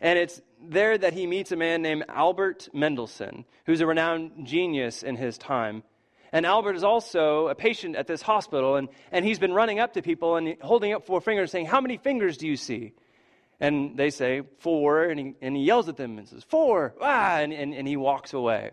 And 0.00 0.18
it's 0.18 0.40
there 0.62 0.96
that 0.96 1.12
he 1.12 1.26
meets 1.26 1.52
a 1.52 1.56
man 1.56 1.82
named 1.82 2.04
Albert 2.08 2.68
Mendelson, 2.72 3.44
who's 3.66 3.80
a 3.80 3.86
renowned 3.86 4.46
genius 4.46 5.02
in 5.02 5.16
his 5.16 5.36
time. 5.36 5.82
And 6.32 6.46
Albert 6.46 6.76
is 6.76 6.84
also 6.84 7.48
a 7.48 7.54
patient 7.54 7.96
at 7.96 8.06
this 8.06 8.22
hospital, 8.22 8.76
and, 8.76 8.88
and 9.10 9.24
he's 9.24 9.38
been 9.38 9.52
running 9.52 9.80
up 9.80 9.94
to 9.94 10.02
people 10.02 10.36
and 10.36 10.56
holding 10.60 10.92
up 10.92 11.06
four 11.06 11.20
fingers, 11.20 11.50
saying, 11.50 11.66
How 11.66 11.80
many 11.80 11.96
fingers 11.96 12.36
do 12.36 12.46
you 12.46 12.56
see? 12.56 12.92
And 13.60 13.96
they 13.96 14.10
say, 14.10 14.42
Four. 14.58 15.04
And 15.04 15.18
he, 15.18 15.34
and 15.42 15.56
he 15.56 15.64
yells 15.64 15.88
at 15.88 15.96
them 15.96 16.18
and 16.18 16.28
says, 16.28 16.44
Four. 16.44 16.94
Ah, 17.00 17.38
and, 17.38 17.52
and, 17.52 17.74
and 17.74 17.86
he 17.86 17.96
walks 17.96 18.32
away. 18.32 18.70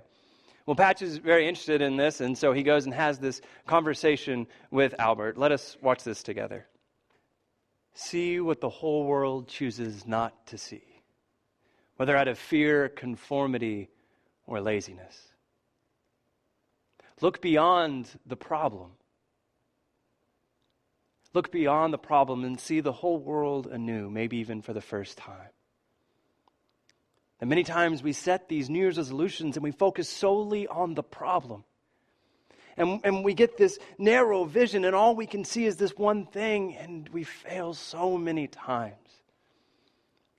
Well, 0.66 0.76
Patch 0.76 1.04
is 1.04 1.18
very 1.18 1.48
interested 1.48 1.82
in 1.82 1.96
this, 1.96 2.22
and 2.22 2.36
so 2.36 2.52
he 2.52 2.64
goes 2.64 2.86
and 2.86 2.94
has 2.94 3.20
this 3.20 3.40
conversation 3.68 4.48
with 4.72 4.96
Albert. 4.98 5.38
Let 5.38 5.52
us 5.52 5.78
watch 5.80 6.04
this 6.04 6.24
together. 6.24 6.66
See 7.94 8.40
what 8.40 8.62
the 8.62 8.70
whole 8.70 9.06
world 9.06 9.48
chooses 9.48 10.08
not 10.08 10.48
to 10.48 10.58
see, 10.58 10.84
whether 11.98 12.18
out 12.18 12.28
of 12.28 12.40
fear, 12.40 12.90
conformity, 12.90 13.90
or 14.48 14.60
laziness. 14.60 15.18
Look 17.22 17.42
beyond 17.42 18.10
the 18.26 18.36
problem. 18.36 18.92
Look 21.36 21.52
beyond 21.52 21.94
the 21.94 21.98
problem 21.98 22.46
and 22.46 22.58
see 22.58 22.80
the 22.80 22.94
whole 22.94 23.18
world 23.20 23.68
anew, 23.68 24.10
maybe 24.10 24.38
even 24.38 24.62
for 24.62 24.72
the 24.72 24.80
first 24.80 25.18
time. 25.18 25.50
And 27.42 27.50
many 27.50 27.66
times 27.66 28.02
we 28.02 28.14
set 28.14 28.48
these 28.48 28.70
New 28.70 28.80
Year's 28.80 28.98
resolutions 28.98 29.58
and 29.58 29.64
we 29.64 29.72
focus 29.72 30.08
solely 30.08 30.66
on 30.66 30.94
the 30.94 31.04
problem. 31.04 31.66
And, 32.78 33.02
and 33.04 33.26
we 33.26 33.34
get 33.34 33.58
this 33.58 33.78
narrow 33.98 34.46
vision, 34.46 34.86
and 34.86 34.96
all 34.96 35.14
we 35.14 35.28
can 35.28 35.44
see 35.44 35.66
is 35.66 35.76
this 35.76 35.92
one 35.98 36.26
thing, 36.26 36.76
and 36.78 37.08
we 37.10 37.24
fail 37.24 37.74
so 37.74 38.18
many 38.18 38.48
times. 38.48 38.96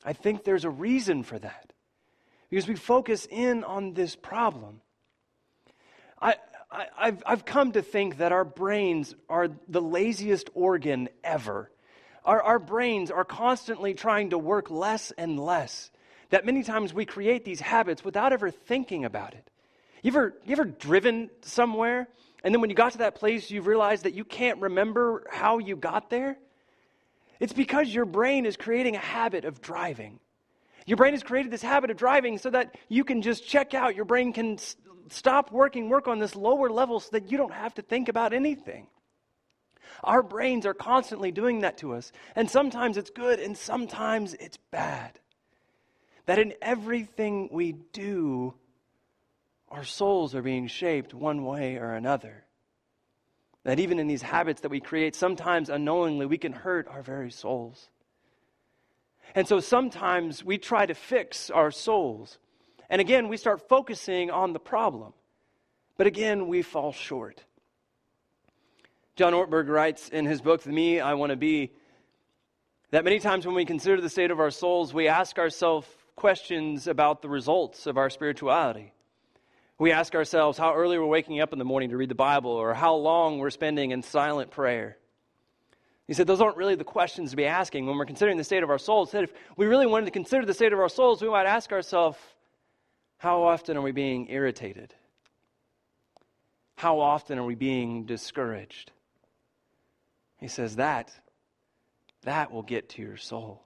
I 0.02 0.14
think 0.14 0.44
there's 0.44 0.64
a 0.64 0.70
reason 0.70 1.22
for 1.24 1.38
that 1.38 1.74
because 2.48 2.68
we 2.68 2.74
focus 2.74 3.26
in 3.30 3.64
on 3.64 3.92
this 3.92 4.16
problem. 4.16 4.80
I, 6.20 6.36
I, 6.76 7.06
have 7.06 7.22
I've 7.26 7.44
come 7.44 7.72
to 7.72 7.82
think 7.82 8.18
that 8.18 8.32
our 8.32 8.44
brains 8.44 9.14
are 9.28 9.48
the 9.68 9.80
laziest 9.80 10.50
organ 10.54 11.08
ever. 11.24 11.70
Our, 12.24 12.42
our 12.42 12.58
brains 12.58 13.10
are 13.10 13.24
constantly 13.24 13.94
trying 13.94 14.30
to 14.30 14.38
work 14.38 14.70
less 14.70 15.10
and 15.16 15.38
less. 15.38 15.90
That 16.30 16.44
many 16.44 16.64
times 16.64 16.92
we 16.92 17.06
create 17.06 17.44
these 17.44 17.60
habits 17.60 18.04
without 18.04 18.32
ever 18.32 18.50
thinking 18.50 19.04
about 19.04 19.32
it. 19.34 19.48
You 20.02 20.10
ever, 20.10 20.34
you 20.44 20.52
ever 20.52 20.64
driven 20.64 21.30
somewhere, 21.42 22.08
and 22.44 22.54
then 22.54 22.60
when 22.60 22.68
you 22.68 22.76
got 22.76 22.92
to 22.92 22.98
that 22.98 23.14
place, 23.14 23.50
you 23.50 23.62
realize 23.62 24.02
that 24.02 24.14
you 24.14 24.24
can't 24.24 24.60
remember 24.60 25.24
how 25.32 25.58
you 25.58 25.76
got 25.76 26.10
there? 26.10 26.36
It's 27.40 27.52
because 27.52 27.92
your 27.92 28.04
brain 28.04 28.44
is 28.44 28.56
creating 28.56 28.96
a 28.96 29.00
habit 29.00 29.44
of 29.44 29.60
driving. 29.60 30.20
Your 30.86 30.96
brain 30.96 31.14
has 31.14 31.22
created 31.22 31.50
this 31.50 31.62
habit 31.62 31.90
of 31.90 31.96
driving 31.96 32.38
so 32.38 32.50
that 32.50 32.76
you 32.88 33.04
can 33.04 33.22
just 33.22 33.46
check 33.46 33.74
out. 33.74 33.96
Your 33.96 34.04
brain 34.04 34.32
can 34.32 34.58
stop 35.12 35.52
working, 35.52 35.88
work 35.88 36.08
on 36.08 36.18
this 36.18 36.36
lower 36.36 36.70
level 36.70 37.00
so 37.00 37.10
that 37.12 37.30
you 37.30 37.38
don't 37.38 37.52
have 37.52 37.74
to 37.74 37.82
think 37.82 38.08
about 38.08 38.32
anything. 38.32 38.86
Our 40.04 40.22
brains 40.22 40.66
are 40.66 40.74
constantly 40.74 41.32
doing 41.32 41.60
that 41.60 41.78
to 41.78 41.94
us. 41.94 42.12
And 42.34 42.50
sometimes 42.50 42.96
it's 42.96 43.10
good 43.10 43.40
and 43.40 43.56
sometimes 43.56 44.34
it's 44.34 44.58
bad. 44.70 45.18
That 46.26 46.38
in 46.38 46.54
everything 46.60 47.48
we 47.52 47.72
do, 47.72 48.54
our 49.68 49.84
souls 49.84 50.34
are 50.34 50.42
being 50.42 50.66
shaped 50.66 51.14
one 51.14 51.44
way 51.44 51.76
or 51.76 51.92
another. 51.94 52.44
That 53.64 53.80
even 53.80 53.98
in 53.98 54.06
these 54.06 54.22
habits 54.22 54.60
that 54.60 54.70
we 54.70 54.80
create, 54.80 55.14
sometimes 55.14 55.70
unknowingly, 55.70 56.26
we 56.26 56.38
can 56.38 56.52
hurt 56.52 56.86
our 56.88 57.02
very 57.02 57.30
souls. 57.30 57.88
And 59.34 59.46
so 59.46 59.60
sometimes 59.60 60.44
we 60.44 60.56
try 60.56 60.86
to 60.86 60.94
fix 60.94 61.50
our 61.50 61.70
souls. 61.70 62.38
And 62.88 63.00
again, 63.00 63.28
we 63.28 63.36
start 63.36 63.68
focusing 63.68 64.30
on 64.30 64.52
the 64.52 64.58
problem. 64.58 65.12
But 65.96 66.06
again, 66.06 66.48
we 66.48 66.62
fall 66.62 66.92
short. 66.92 67.42
John 69.16 69.32
Ortberg 69.32 69.68
writes 69.68 70.08
in 70.08 70.26
his 70.26 70.40
book, 70.40 70.62
The 70.62 70.72
Me 70.72 71.00
I 71.00 71.14
Want 71.14 71.30
to 71.30 71.36
Be, 71.36 71.72
that 72.90 73.04
many 73.04 73.18
times 73.18 73.46
when 73.46 73.54
we 73.54 73.64
consider 73.64 74.00
the 74.00 74.10
state 74.10 74.30
of 74.30 74.38
our 74.38 74.50
souls, 74.50 74.92
we 74.92 75.08
ask 75.08 75.38
ourselves 75.38 75.88
questions 76.16 76.86
about 76.86 77.22
the 77.22 77.28
results 77.28 77.86
of 77.86 77.96
our 77.96 78.10
spirituality. 78.10 78.92
We 79.78 79.92
ask 79.92 80.14
ourselves 80.14 80.56
how 80.56 80.74
early 80.74 80.98
we're 80.98 81.06
waking 81.06 81.40
up 81.40 81.52
in 81.52 81.58
the 81.58 81.64
morning 81.64 81.90
to 81.90 81.96
read 81.96 82.08
the 82.08 82.14
Bible 82.14 82.50
or 82.50 82.72
how 82.72 82.94
long 82.94 83.38
we're 83.38 83.50
spending 83.50 83.90
in 83.90 84.02
silent 84.02 84.50
prayer. 84.50 84.96
He 86.06 86.14
said 86.14 86.26
those 86.26 86.40
aren't 86.40 86.56
really 86.56 86.76
the 86.76 86.84
questions 86.84 87.30
to 87.30 87.36
be 87.36 87.46
asking 87.46 87.86
when 87.86 87.98
we're 87.98 88.06
considering 88.06 88.38
the 88.38 88.44
state 88.44 88.62
of 88.62 88.70
our 88.70 88.78
souls. 88.78 89.10
He 89.10 89.16
said 89.16 89.24
if 89.24 89.34
we 89.56 89.66
really 89.66 89.86
wanted 89.86 90.06
to 90.06 90.12
consider 90.12 90.46
the 90.46 90.54
state 90.54 90.72
of 90.72 90.78
our 90.78 90.88
souls, 90.88 91.20
we 91.20 91.28
might 91.28 91.46
ask 91.46 91.72
ourselves, 91.72 92.16
how 93.18 93.42
often 93.42 93.76
are 93.76 93.82
we 93.82 93.92
being 93.92 94.28
irritated? 94.30 94.94
How 96.76 97.00
often 97.00 97.38
are 97.38 97.44
we 97.44 97.54
being 97.54 98.04
discouraged? 98.04 98.92
He 100.38 100.48
says 100.48 100.76
that, 100.76 101.12
that 102.22 102.52
will 102.52 102.62
get 102.62 102.90
to 102.90 103.02
your 103.02 103.16
soul. 103.16 103.62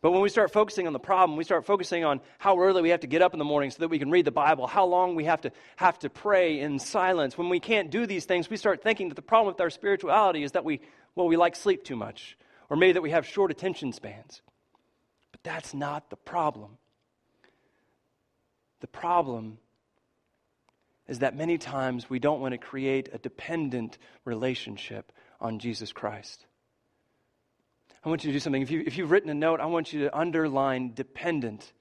But 0.00 0.10
when 0.10 0.20
we 0.20 0.30
start 0.30 0.50
focusing 0.50 0.88
on 0.88 0.92
the 0.92 0.98
problem, 0.98 1.36
we 1.36 1.44
start 1.44 1.64
focusing 1.64 2.04
on 2.04 2.20
how 2.38 2.58
early 2.58 2.82
we 2.82 2.88
have 2.88 3.00
to 3.00 3.06
get 3.06 3.22
up 3.22 3.34
in 3.34 3.38
the 3.38 3.44
morning 3.44 3.70
so 3.70 3.78
that 3.80 3.88
we 3.88 4.00
can 4.00 4.10
read 4.10 4.24
the 4.24 4.32
Bible, 4.32 4.66
how 4.66 4.84
long 4.84 5.14
we 5.14 5.24
have 5.24 5.42
to 5.42 5.52
have 5.76 5.96
to 6.00 6.10
pray 6.10 6.58
in 6.58 6.80
silence. 6.80 7.38
When 7.38 7.48
we 7.48 7.60
can't 7.60 7.88
do 7.88 8.04
these 8.04 8.24
things, 8.24 8.50
we 8.50 8.56
start 8.56 8.82
thinking 8.82 9.10
that 9.10 9.14
the 9.14 9.22
problem 9.22 9.54
with 9.54 9.60
our 9.60 9.70
spirituality 9.70 10.42
is 10.42 10.52
that 10.52 10.64
we 10.64 10.80
well 11.14 11.28
we 11.28 11.36
like 11.36 11.54
sleep 11.54 11.84
too 11.84 11.94
much 11.94 12.36
or 12.68 12.76
maybe 12.76 12.94
that 12.94 13.02
we 13.02 13.10
have 13.10 13.24
short 13.24 13.52
attention 13.52 13.92
spans. 13.92 14.42
But 15.30 15.44
that's 15.44 15.72
not 15.72 16.10
the 16.10 16.16
problem. 16.16 16.78
The 18.82 18.88
problem 18.88 19.58
is 21.06 21.20
that 21.20 21.36
many 21.36 21.56
times 21.56 22.10
we 22.10 22.18
don't 22.18 22.40
want 22.40 22.52
to 22.52 22.58
create 22.58 23.08
a 23.12 23.18
dependent 23.18 23.96
relationship 24.24 25.12
on 25.40 25.60
Jesus 25.60 25.92
Christ. 25.92 26.44
I 28.04 28.08
want 28.08 28.24
you 28.24 28.30
to 28.30 28.32
do 28.34 28.40
something. 28.40 28.60
If, 28.60 28.72
you, 28.72 28.82
if 28.84 28.98
you've 28.98 29.12
written 29.12 29.30
a 29.30 29.34
note, 29.34 29.60
I 29.60 29.66
want 29.66 29.92
you 29.92 30.00
to 30.00 30.18
underline 30.18 30.94
dependent. 30.94 31.72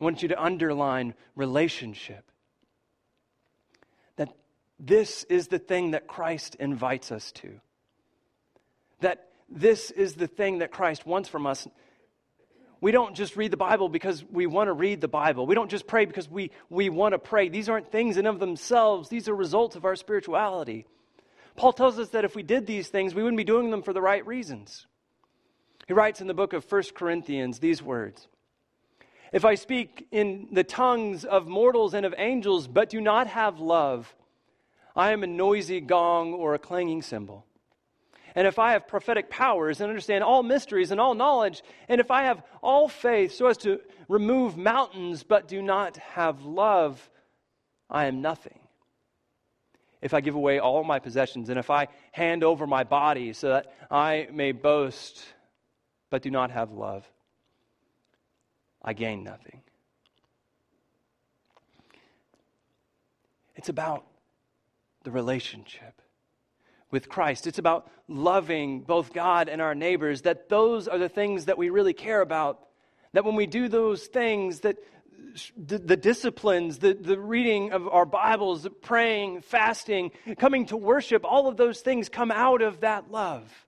I 0.00 0.04
want 0.04 0.22
you 0.22 0.28
to 0.28 0.42
underline 0.42 1.12
relationship. 1.36 2.24
That 4.16 4.30
this 4.80 5.24
is 5.24 5.48
the 5.48 5.58
thing 5.58 5.90
that 5.90 6.06
Christ 6.06 6.54
invites 6.54 7.12
us 7.12 7.32
to. 7.32 7.60
That 9.00 9.28
this 9.50 9.90
is 9.90 10.14
the 10.14 10.26
thing 10.26 10.60
that 10.60 10.70
Christ 10.70 11.04
wants 11.04 11.28
from 11.28 11.46
us 11.46 11.68
we 12.80 12.92
don't 12.92 13.14
just 13.14 13.36
read 13.36 13.50
the 13.50 13.56
Bible 13.56 13.88
because 13.88 14.24
we 14.30 14.46
want 14.46 14.68
to 14.68 14.72
read 14.72 15.00
the 15.00 15.08
Bible. 15.08 15.46
We 15.46 15.54
don't 15.54 15.70
just 15.70 15.86
pray 15.86 16.04
because 16.04 16.30
we, 16.30 16.50
we 16.70 16.88
want 16.90 17.12
to 17.12 17.18
pray. 17.18 17.48
These 17.48 17.68
aren't 17.68 17.90
things 17.90 18.16
in 18.16 18.26
of 18.26 18.38
themselves, 18.38 19.08
these 19.08 19.28
are 19.28 19.34
results 19.34 19.76
of 19.76 19.84
our 19.84 19.96
spirituality. 19.96 20.86
Paul 21.56 21.72
tells 21.72 21.98
us 21.98 22.10
that 22.10 22.24
if 22.24 22.36
we 22.36 22.44
did 22.44 22.66
these 22.66 22.88
things, 22.88 23.14
we 23.14 23.22
wouldn't 23.22 23.36
be 23.36 23.44
doing 23.44 23.70
them 23.70 23.82
for 23.82 23.92
the 23.92 24.00
right 24.00 24.24
reasons. 24.24 24.86
He 25.88 25.92
writes 25.92 26.20
in 26.20 26.28
the 26.28 26.34
book 26.34 26.52
of 26.52 26.70
1 26.70 26.82
Corinthians 26.94 27.58
these 27.58 27.82
words 27.82 28.28
If 29.32 29.44
I 29.44 29.56
speak 29.56 30.06
in 30.12 30.48
the 30.52 30.62
tongues 30.62 31.24
of 31.24 31.48
mortals 31.48 31.94
and 31.94 32.06
of 32.06 32.14
angels, 32.16 32.68
but 32.68 32.90
do 32.90 33.00
not 33.00 33.26
have 33.26 33.58
love, 33.58 34.14
I 34.94 35.10
am 35.10 35.24
a 35.24 35.26
noisy 35.26 35.80
gong 35.80 36.32
or 36.32 36.54
a 36.54 36.58
clanging 36.60 37.02
cymbal. 37.02 37.44
And 38.38 38.46
if 38.46 38.60
I 38.60 38.70
have 38.70 38.86
prophetic 38.86 39.30
powers 39.30 39.80
and 39.80 39.88
understand 39.88 40.22
all 40.22 40.44
mysteries 40.44 40.92
and 40.92 41.00
all 41.00 41.12
knowledge, 41.16 41.60
and 41.88 42.00
if 42.00 42.12
I 42.12 42.22
have 42.22 42.44
all 42.62 42.88
faith 42.88 43.32
so 43.34 43.48
as 43.48 43.56
to 43.56 43.80
remove 44.06 44.56
mountains 44.56 45.24
but 45.24 45.48
do 45.48 45.60
not 45.60 45.96
have 45.96 46.44
love, 46.44 47.10
I 47.90 48.06
am 48.06 48.22
nothing. 48.22 48.60
If 50.00 50.14
I 50.14 50.20
give 50.20 50.36
away 50.36 50.60
all 50.60 50.84
my 50.84 51.00
possessions, 51.00 51.48
and 51.48 51.58
if 51.58 51.68
I 51.68 51.88
hand 52.12 52.44
over 52.44 52.64
my 52.64 52.84
body 52.84 53.32
so 53.32 53.48
that 53.48 53.74
I 53.90 54.28
may 54.32 54.52
boast 54.52 55.20
but 56.08 56.22
do 56.22 56.30
not 56.30 56.52
have 56.52 56.70
love, 56.70 57.10
I 58.80 58.92
gain 58.92 59.24
nothing. 59.24 59.62
It's 63.56 63.68
about 63.68 64.06
the 65.02 65.10
relationship 65.10 66.00
with 66.90 67.08
Christ. 67.08 67.46
It's 67.46 67.58
about 67.58 67.90
loving 68.08 68.80
both 68.80 69.12
God 69.12 69.48
and 69.48 69.60
our 69.60 69.74
neighbors, 69.74 70.22
that 70.22 70.48
those 70.48 70.88
are 70.88 70.98
the 70.98 71.08
things 71.08 71.46
that 71.46 71.58
we 71.58 71.70
really 71.70 71.92
care 71.92 72.20
about. 72.20 72.60
That 73.12 73.24
when 73.24 73.34
we 73.34 73.46
do 73.46 73.68
those 73.68 74.06
things, 74.06 74.60
that 74.60 74.78
the, 75.56 75.78
the 75.78 75.96
disciplines, 75.96 76.78
the, 76.78 76.94
the 76.94 77.18
reading 77.18 77.72
of 77.72 77.86
our 77.88 78.06
Bibles, 78.06 78.66
praying, 78.82 79.42
fasting, 79.42 80.12
coming 80.38 80.66
to 80.66 80.76
worship, 80.76 81.24
all 81.24 81.48
of 81.48 81.56
those 81.56 81.80
things 81.80 82.08
come 82.08 82.30
out 82.30 82.62
of 82.62 82.80
that 82.80 83.10
love. 83.10 83.66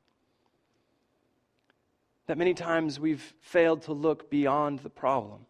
That 2.26 2.38
many 2.38 2.54
times 2.54 3.00
we've 3.00 3.34
failed 3.40 3.82
to 3.82 3.92
look 3.92 4.30
beyond 4.30 4.80
the 4.80 4.90
problem 4.90 5.46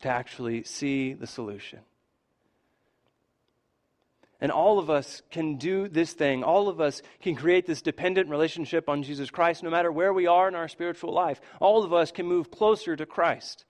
to 0.00 0.08
actually 0.08 0.62
see 0.64 1.14
the 1.14 1.26
solution. 1.26 1.80
And 4.40 4.52
all 4.52 4.78
of 4.78 4.88
us 4.88 5.22
can 5.30 5.56
do 5.56 5.88
this 5.88 6.12
thing. 6.12 6.44
All 6.44 6.68
of 6.68 6.80
us 6.80 7.02
can 7.20 7.34
create 7.34 7.66
this 7.66 7.82
dependent 7.82 8.30
relationship 8.30 8.88
on 8.88 9.02
Jesus 9.02 9.30
Christ 9.30 9.62
no 9.62 9.70
matter 9.70 9.90
where 9.90 10.12
we 10.12 10.26
are 10.26 10.46
in 10.46 10.54
our 10.54 10.68
spiritual 10.68 11.12
life. 11.12 11.40
All 11.60 11.82
of 11.82 11.92
us 11.92 12.12
can 12.12 12.26
move 12.26 12.50
closer 12.50 12.94
to 12.94 13.04
Christ. 13.04 13.64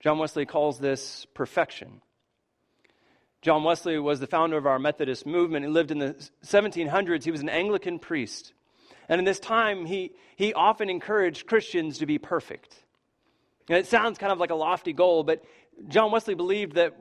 John 0.00 0.18
Wesley 0.18 0.46
calls 0.46 0.78
this 0.78 1.26
perfection. 1.34 2.00
John 3.42 3.64
Wesley 3.64 3.98
was 3.98 4.20
the 4.20 4.26
founder 4.26 4.56
of 4.56 4.66
our 4.66 4.78
Methodist 4.78 5.26
movement. 5.26 5.66
He 5.66 5.70
lived 5.70 5.90
in 5.90 5.98
the 5.98 6.14
1700s. 6.46 7.24
He 7.24 7.30
was 7.30 7.42
an 7.42 7.50
Anglican 7.50 7.98
priest. 7.98 8.54
And 9.08 9.18
in 9.18 9.26
this 9.26 9.38
time, 9.38 9.84
he, 9.84 10.12
he 10.36 10.54
often 10.54 10.88
encouraged 10.88 11.46
Christians 11.46 11.98
to 11.98 12.06
be 12.06 12.16
perfect. 12.16 12.74
And 13.68 13.76
it 13.76 13.86
sounds 13.86 14.16
kind 14.16 14.32
of 14.32 14.38
like 14.38 14.50
a 14.50 14.54
lofty 14.54 14.94
goal, 14.94 15.24
but 15.24 15.44
John 15.88 16.10
Wesley 16.10 16.34
believed 16.34 16.74
that 16.74 16.96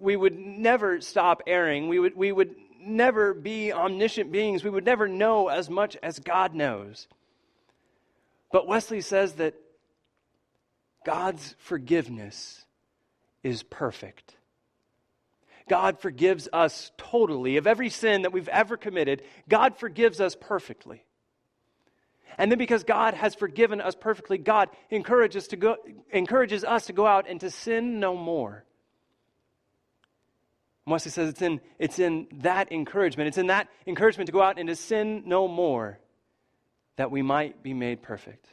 we 0.00 0.16
would 0.16 0.38
never 0.38 1.00
stop 1.00 1.42
erring. 1.46 1.88
We 1.88 1.98
would, 1.98 2.16
we 2.16 2.32
would 2.32 2.54
never 2.80 3.34
be 3.34 3.72
omniscient 3.72 4.32
beings. 4.32 4.64
We 4.64 4.70
would 4.70 4.84
never 4.84 5.08
know 5.08 5.48
as 5.48 5.68
much 5.68 5.96
as 6.02 6.18
God 6.18 6.54
knows. 6.54 7.08
But 8.52 8.66
Wesley 8.66 9.00
says 9.00 9.34
that 9.34 9.54
God's 11.04 11.54
forgiveness 11.58 12.64
is 13.42 13.62
perfect. 13.62 14.36
God 15.68 16.00
forgives 16.00 16.48
us 16.52 16.90
totally 16.96 17.56
of 17.58 17.66
every 17.66 17.90
sin 17.90 18.22
that 18.22 18.32
we've 18.32 18.48
ever 18.48 18.76
committed. 18.76 19.22
God 19.48 19.76
forgives 19.76 20.20
us 20.20 20.34
perfectly. 20.34 21.04
And 22.38 22.50
then 22.50 22.58
because 22.58 22.84
God 22.84 23.14
has 23.14 23.34
forgiven 23.34 23.80
us 23.80 23.94
perfectly, 23.94 24.38
God 24.38 24.70
encourages, 24.90 25.48
to 25.48 25.56
go, 25.56 25.76
encourages 26.10 26.64
us 26.64 26.86
to 26.86 26.92
go 26.92 27.06
out 27.06 27.26
and 27.28 27.40
to 27.40 27.50
sin 27.50 28.00
no 28.00 28.16
more. 28.16 28.64
Wesley 30.90 31.10
says 31.10 31.28
it's 31.30 31.42
in, 31.42 31.60
it's 31.78 31.98
in 31.98 32.26
that 32.42 32.72
encouragement, 32.72 33.28
it's 33.28 33.38
in 33.38 33.48
that 33.48 33.68
encouragement 33.86 34.26
to 34.26 34.32
go 34.32 34.42
out 34.42 34.58
and 34.58 34.68
to 34.68 34.76
sin 34.76 35.24
no 35.26 35.48
more 35.48 35.98
that 36.96 37.10
we 37.10 37.22
might 37.22 37.62
be 37.62 37.74
made 37.74 38.02
perfect. 38.02 38.46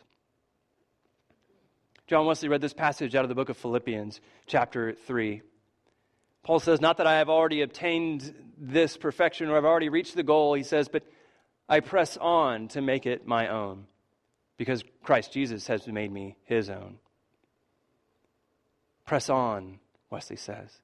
John 2.08 2.26
Wesley 2.26 2.50
read 2.50 2.62
this 2.62 2.74
passage 2.74 3.16
out 3.16 3.24
of 3.24 3.30
the 3.30 3.36
book 3.36 3.50
of 3.50 3.58
Philippians, 3.58 4.22
chapter 4.46 4.94
3. 4.94 5.42
Paul 6.44 6.60
says, 6.60 6.80
Not 6.80 6.98
that 6.98 7.08
I 7.08 7.18
have 7.18 7.30
already 7.30 7.62
obtained 7.62 8.34
this 8.58 8.98
perfection 8.98 9.50
or 9.50 9.58
I've 9.58 9.66
already 9.66 9.90
reached 9.90 10.16
the 10.16 10.24
goal, 10.24 10.54
he 10.54 10.64
says, 10.64 10.88
but 10.88 11.04
I 11.68 11.80
press 11.80 12.18
on 12.18 12.68
to 12.70 12.82
make 12.82 13.08
it 13.08 13.26
my 13.26 13.48
own 13.48 13.88
because 14.58 14.84
Christ 15.04 15.34
Jesus 15.34 15.66
has 15.68 15.88
made 15.88 16.12
me 16.12 16.38
his 16.46 16.70
own. 16.70 17.00
Press 19.06 19.30
on, 19.30 19.80
Wesley 20.10 20.38
says 20.38 20.80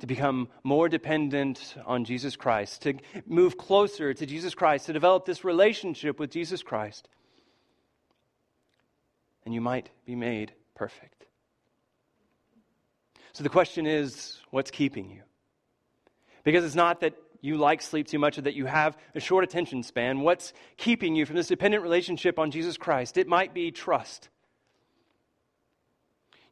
to 0.00 0.06
become 0.06 0.48
more 0.62 0.88
dependent 0.88 1.74
on 1.84 2.04
Jesus 2.04 2.36
Christ, 2.36 2.82
to 2.82 2.94
move 3.26 3.58
closer 3.58 4.14
to 4.14 4.26
Jesus 4.26 4.54
Christ, 4.54 4.86
to 4.86 4.92
develop 4.92 5.24
this 5.24 5.44
relationship 5.44 6.20
with 6.20 6.30
Jesus 6.30 6.62
Christ. 6.62 7.08
And 9.44 9.52
you 9.52 9.60
might 9.60 9.90
be 10.04 10.14
made 10.14 10.52
perfect. 10.74 11.26
So 13.32 13.42
the 13.42 13.50
question 13.50 13.86
is 13.86 14.38
what's 14.50 14.70
keeping 14.70 15.10
you? 15.10 15.22
Because 16.44 16.64
it's 16.64 16.74
not 16.74 17.00
that 17.00 17.14
you 17.40 17.56
like 17.56 17.82
sleep 17.82 18.08
too 18.08 18.18
much 18.18 18.38
or 18.38 18.42
that 18.42 18.54
you 18.54 18.66
have 18.66 18.96
a 19.14 19.20
short 19.20 19.44
attention 19.44 19.82
span. 19.82 20.20
What's 20.20 20.52
keeping 20.76 21.14
you 21.14 21.24
from 21.24 21.36
this 21.36 21.48
dependent 21.48 21.82
relationship 21.82 22.38
on 22.38 22.50
Jesus 22.50 22.76
Christ? 22.76 23.16
It 23.16 23.28
might 23.28 23.54
be 23.54 23.70
trust. 23.70 24.28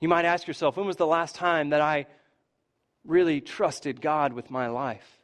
You 0.00 0.08
might 0.08 0.24
ask 0.24 0.46
yourself, 0.46 0.76
when 0.76 0.86
was 0.86 0.96
the 0.96 1.06
last 1.06 1.34
time 1.34 1.70
that 1.70 1.80
I 1.80 2.06
really 3.06 3.40
trusted 3.40 4.00
God 4.00 4.32
with 4.32 4.50
my 4.50 4.68
life? 4.68 5.20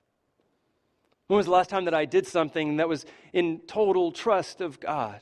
When 1.27 1.37
was 1.37 1.47
the 1.47 1.53
last 1.53 1.71
time 1.71 1.87
that 1.87 1.95
I 1.95 2.05
did 2.05 2.27
something 2.27 2.77
that 2.77 2.89
was 2.89 3.07
in 3.33 3.61
total 3.67 4.13
trust 4.13 4.61
of 4.61 4.81
God? 4.81 5.21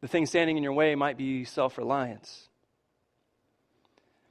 The 0.00 0.08
thing 0.08 0.26
standing 0.26 0.56
in 0.56 0.64
your 0.64 0.72
way 0.72 0.96
might 0.96 1.16
be 1.16 1.44
self 1.44 1.78
reliance. 1.78 2.48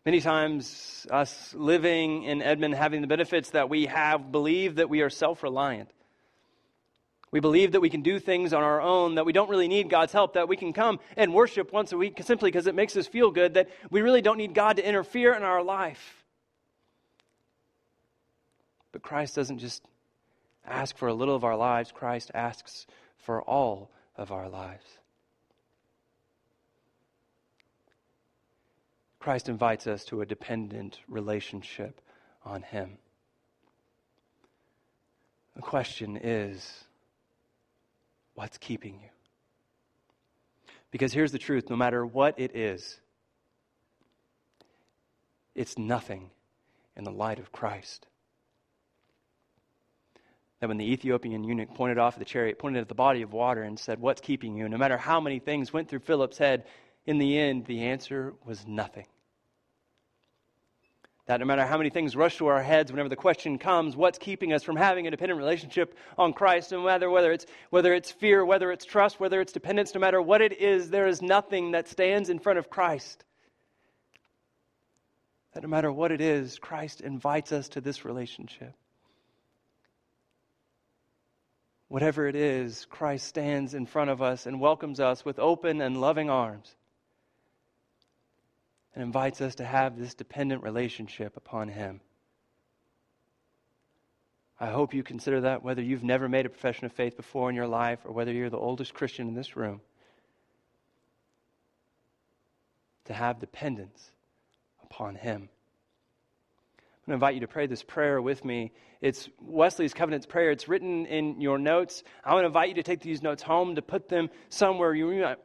Many 0.06 0.20
times, 0.20 1.08
us 1.10 1.54
living 1.54 2.24
in 2.24 2.42
Edmond, 2.42 2.74
having 2.74 3.02
the 3.02 3.08
benefits 3.08 3.52
that 3.52 3.70
we 3.70 3.86
have, 3.86 4.32
believe 4.32 4.76
that 4.76 4.90
we 4.90 5.02
are 5.02 5.10
self 5.10 5.44
reliant. 5.44 5.90
We 7.32 7.40
believe 7.40 7.72
that 7.72 7.80
we 7.80 7.90
can 7.90 8.02
do 8.02 8.20
things 8.20 8.54
on 8.54 8.62
our 8.62 8.82
own, 8.82 9.16
that 9.16 9.26
we 9.26 9.32
don't 9.32 9.50
really 9.50 9.70
need 9.70 9.90
God's 9.90 10.12
help, 10.12 10.34
that 10.34 10.50
we 10.50 10.58
can 10.58 10.74
come 10.74 11.00
and 11.16 11.34
worship 11.34 11.72
once 11.72 11.94
a 11.94 11.98
week 11.98 12.22
simply 12.24 12.52
because 12.52 12.68
it 12.68 12.76
makes 12.76 12.98
us 12.98 13.08
feel 13.08 13.32
good, 13.32 13.54
that 13.54 13.70
we 13.90 14.02
really 14.02 14.22
don't 14.22 14.38
need 14.38 14.54
God 14.54 14.76
to 14.76 14.88
interfere 14.88 15.34
in 15.34 15.44
our 15.44 15.64
life. 15.64 16.26
But 18.92 19.02
Christ 19.02 19.36
doesn't 19.36 19.60
just 19.60 19.82
ask 20.66 20.98
for 20.98 21.08
a 21.08 21.14
little 21.14 21.36
of 21.36 21.46
our 21.46 21.56
lives, 21.56 21.94
Christ 21.94 22.32
asks 22.34 22.86
for 23.18 23.42
all 23.42 23.92
of 24.18 24.34
our 24.34 24.50
lives. 24.50 24.86
Christ 29.20 29.48
invites 29.48 29.88
us 29.88 30.04
to 30.06 30.22
a 30.22 30.26
dependent 30.26 31.00
relationship 31.08 32.02
on 32.44 32.64
Him. 32.64 32.98
The 35.56 35.62
question 35.62 36.20
is 36.22 36.86
What's 38.34 38.58
keeping 38.58 39.00
you? 39.02 39.10
Because 40.92 41.14
here's 41.14 41.32
the 41.32 41.40
truth 41.40 41.70
no 41.70 41.76
matter 41.76 42.06
what 42.06 42.40
it 42.40 42.56
is, 42.56 43.00
it's 45.56 45.78
nothing 45.78 46.30
in 46.96 47.04
the 47.04 47.12
light 47.12 47.40
of 47.40 47.52
Christ. 47.52 48.08
That 50.60 50.68
when 50.68 50.78
the 50.78 50.92
Ethiopian 50.92 51.44
eunuch 51.44 51.74
pointed 51.74 51.98
off 51.98 52.20
the 52.20 52.26
chariot, 52.26 52.60
pointed 52.60 52.82
at 52.82 52.88
the 52.88 52.96
body 52.96 53.22
of 53.22 53.34
water, 53.34 53.64
and 53.64 53.80
said, 53.80 54.00
What's 54.00 54.22
keeping 54.22 54.56
you? 54.56 54.70
No 54.70 54.78
matter 54.78 54.98
how 54.98 55.20
many 55.20 55.40
things 55.40 55.74
went 55.74 55.90
through 55.90 56.00
Philip's 56.00 56.38
head, 56.38 56.66
in 57.06 57.18
the 57.18 57.38
end, 57.38 57.66
the 57.66 57.86
answer 57.86 58.36
was 58.46 58.68
nothing. 58.68 59.08
That 61.28 61.40
no 61.40 61.46
matter 61.46 61.66
how 61.66 61.78
many 61.78 61.92
things 61.92 62.16
rush 62.16 62.38
to 62.38 62.48
our 62.48 62.64
heads 62.64 62.92
whenever 62.92 63.10
the 63.10 63.16
question 63.16 63.60
comes, 63.60 63.96
what's 63.96 64.18
keeping 64.18 64.54
us 64.54 64.64
from 64.64 64.76
having 64.76 65.06
a 65.06 65.12
dependent 65.12 65.38
relationship 65.38 65.96
on 66.18 66.34
Christ, 66.34 66.72
no 66.72 66.84
matter 66.84 67.10
whether 67.10 67.32
it's, 67.32 67.46
whether 67.70 67.94
it's 67.94 68.12
fear, 68.12 68.44
whether 68.44 68.72
it's 68.72 68.86
trust, 68.86 69.20
whether 69.20 69.40
it's 69.40 69.54
dependence, 69.54 69.94
no 69.94 70.02
matter 70.02 70.22
what 70.22 70.42
it 70.42 70.60
is, 70.60 70.90
there 70.90 71.08
is 71.08 71.22
nothing 71.22 71.72
that 71.72 71.88
stands 71.88 72.30
in 72.30 72.40
front 72.40 72.58
of 72.58 72.70
Christ. 72.70 73.24
That 75.54 75.64
no 75.64 75.70
matter 75.70 75.92
what 75.92 76.12
it 76.12 76.22
is, 76.22 76.58
Christ 76.58 77.02
invites 77.02 77.52
us 77.52 77.70
to 77.70 77.82
this 77.82 78.04
relationship. 78.04 78.74
Whatever 81.88 82.26
it 82.28 82.36
is, 82.36 82.86
Christ 82.90 83.28
stands 83.28 83.74
in 83.74 83.86
front 83.86 84.10
of 84.10 84.22
us 84.22 84.46
and 84.48 84.60
welcomes 84.60 85.00
us 85.00 85.24
with 85.24 85.40
open 85.40 85.82
and 85.82 86.00
loving 86.00 86.30
arms 86.30 86.74
and 88.94 89.04
invites 89.04 89.42
us 89.42 89.56
to 89.56 89.66
have 89.66 89.98
this 89.98 90.14
dependent 90.14 90.64
relationship 90.64 91.38
upon 91.38 91.70
Him. 91.70 92.02
I 94.60 94.68
hope 94.70 94.94
you 94.94 95.02
consider 95.02 95.42
that 95.42 95.64
whether 95.64 95.82
you've 95.82 96.04
never 96.04 96.30
made 96.30 96.46
a 96.46 96.50
profession 96.50 96.86
of 96.86 96.92
faith 96.92 97.18
before 97.18 97.50
in 97.50 97.56
your 97.56 97.68
life 97.68 98.00
or 98.06 98.12
whether 98.12 98.32
you're 98.32 98.50
the 98.50 98.58
oldest 98.58 98.94
Christian 98.94 99.28
in 99.28 99.34
this 99.34 99.56
room. 99.56 99.82
To 103.06 103.14
have 103.14 103.40
dependence 103.40 104.12
upon 104.84 105.16
Him. 105.16 105.50
I'm 106.80 107.08
going 107.08 107.20
to 107.20 107.26
invite 107.26 107.34
you 107.34 107.42
to 107.42 107.48
pray 107.48 107.66
this 107.66 107.82
prayer 107.82 108.22
with 108.22 108.46
me. 108.46 108.72
It's 109.02 109.28
Wesley's 109.42 109.96
covenant's 109.96 110.28
prayer. 110.28 110.52
It's 110.52 110.68
written 110.68 111.08
in 111.08 111.42
your 111.42 111.58
notes. 111.58 112.04
I 112.24 112.36
want 112.36 112.44
to 112.44 112.48
invite 112.48 112.70
you 112.70 112.76
to 112.76 112.84
take 112.84 113.02
these 113.02 113.24
notes 113.24 113.42
home, 113.42 113.74
to 113.76 113.82
put 113.82 114.08
them 114.08 114.30
somewhere 114.50 114.94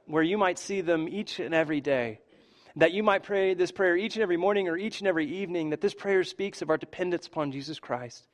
where 0.05 0.23
you 0.23 0.37
might 0.37 0.59
see 0.59 0.83
them 0.83 1.09
each 1.09 1.41
and 1.41 1.55
every 1.55 1.81
day 1.81 2.21
that 2.77 2.93
you 2.93 3.03
might 3.03 3.23
pray 3.23 3.55
this 3.55 3.73
prayer 3.73 3.97
each 3.97 4.17
and 4.17 4.23
every 4.23 4.37
morning 4.37 4.69
or 4.69 4.77
each 4.77 5.01
and 5.01 5.09
every 5.09 5.27
evening, 5.27 5.71
that 5.71 5.81
this 5.81 5.95
prayer 5.95 6.23
speaks 6.25 6.63
of 6.63 6.71
our 6.71 6.77
dependence 6.77 7.27
upon 7.27 7.53
Jesus 7.53 7.79
Christ. 7.79 8.27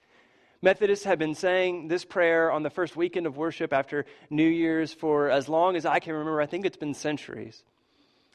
Methodists 0.60 1.04
have 1.04 1.18
been 1.18 1.34
saying 1.34 1.88
this 1.88 2.04
prayer 2.04 2.52
on 2.52 2.62
the 2.62 2.70
first 2.70 2.96
weekend 2.96 3.26
of 3.26 3.36
worship 3.36 3.72
after 3.72 4.04
New 4.30 4.46
Year's 4.46 4.92
for 4.92 5.30
as 5.30 5.48
long 5.48 5.76
as 5.76 5.86
I 5.86 5.98
can 5.98 6.12
remember. 6.12 6.40
I 6.40 6.46
think 6.46 6.64
it's 6.64 6.76
been 6.76 6.94
centuries. 6.94 7.62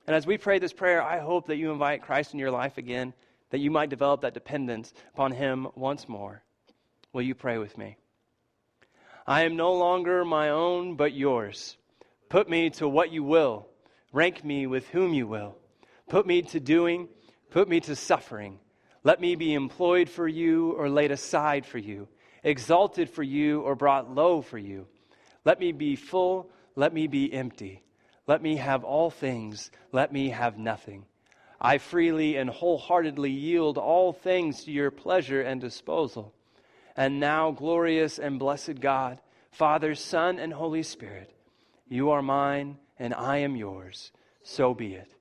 And 0.05 0.15
as 0.15 0.25
we 0.25 0.37
pray 0.37 0.59
this 0.59 0.73
prayer, 0.73 1.01
I 1.01 1.19
hope 1.19 1.47
that 1.47 1.57
you 1.57 1.71
invite 1.71 2.01
Christ 2.01 2.33
in 2.33 2.39
your 2.39 2.51
life 2.51 2.77
again, 2.77 3.13
that 3.49 3.59
you 3.59 3.71
might 3.71 3.89
develop 3.89 4.21
that 4.21 4.33
dependence 4.33 4.93
upon 5.13 5.31
Him 5.31 5.67
once 5.75 6.07
more. 6.07 6.41
Will 7.13 7.21
you 7.21 7.35
pray 7.35 7.57
with 7.57 7.77
me? 7.77 7.97
I 9.25 9.43
am 9.43 9.57
no 9.57 9.73
longer 9.73 10.23
my 10.23 10.49
own, 10.49 10.95
but 10.95 11.13
yours. 11.13 11.75
Put 12.29 12.49
me 12.49 12.69
to 12.71 12.87
what 12.87 13.11
you 13.11 13.23
will. 13.23 13.67
Rank 14.13 14.43
me 14.43 14.67
with 14.67 14.87
whom 14.89 15.13
you 15.13 15.27
will. 15.27 15.57
Put 16.09 16.25
me 16.25 16.41
to 16.43 16.59
doing, 16.59 17.09
put 17.49 17.67
me 17.67 17.79
to 17.81 17.95
suffering. 17.95 18.59
Let 19.03 19.19
me 19.19 19.35
be 19.35 19.53
employed 19.53 20.09
for 20.09 20.27
you 20.27 20.71
or 20.73 20.89
laid 20.89 21.11
aside 21.11 21.65
for 21.65 21.77
you, 21.77 22.07
exalted 22.43 23.09
for 23.09 23.23
you 23.23 23.61
or 23.61 23.75
brought 23.75 24.13
low 24.13 24.41
for 24.41 24.57
you. 24.57 24.87
Let 25.43 25.59
me 25.59 25.71
be 25.71 25.95
full, 25.95 26.49
let 26.75 26.93
me 26.93 27.07
be 27.07 27.31
empty. 27.33 27.83
Let 28.25 28.41
me 28.41 28.57
have 28.57 28.83
all 28.83 29.09
things, 29.09 29.71
let 29.91 30.11
me 30.11 30.29
have 30.29 30.57
nothing. 30.57 31.05
I 31.59 31.77
freely 31.77 32.35
and 32.35 32.49
wholeheartedly 32.49 33.31
yield 33.31 33.77
all 33.77 34.13
things 34.13 34.63
to 34.65 34.71
your 34.71 34.91
pleasure 34.91 35.41
and 35.41 35.59
disposal. 35.59 36.33
And 36.95 37.19
now, 37.19 37.51
glorious 37.51 38.19
and 38.19 38.39
blessed 38.39 38.79
God, 38.79 39.19
Father, 39.51 39.95
Son, 39.95 40.39
and 40.39 40.53
Holy 40.53 40.83
Spirit, 40.83 41.33
you 41.87 42.11
are 42.11 42.21
mine 42.21 42.77
and 42.99 43.13
I 43.13 43.37
am 43.37 43.55
yours. 43.55 44.11
So 44.43 44.73
be 44.73 44.93
it. 44.93 45.16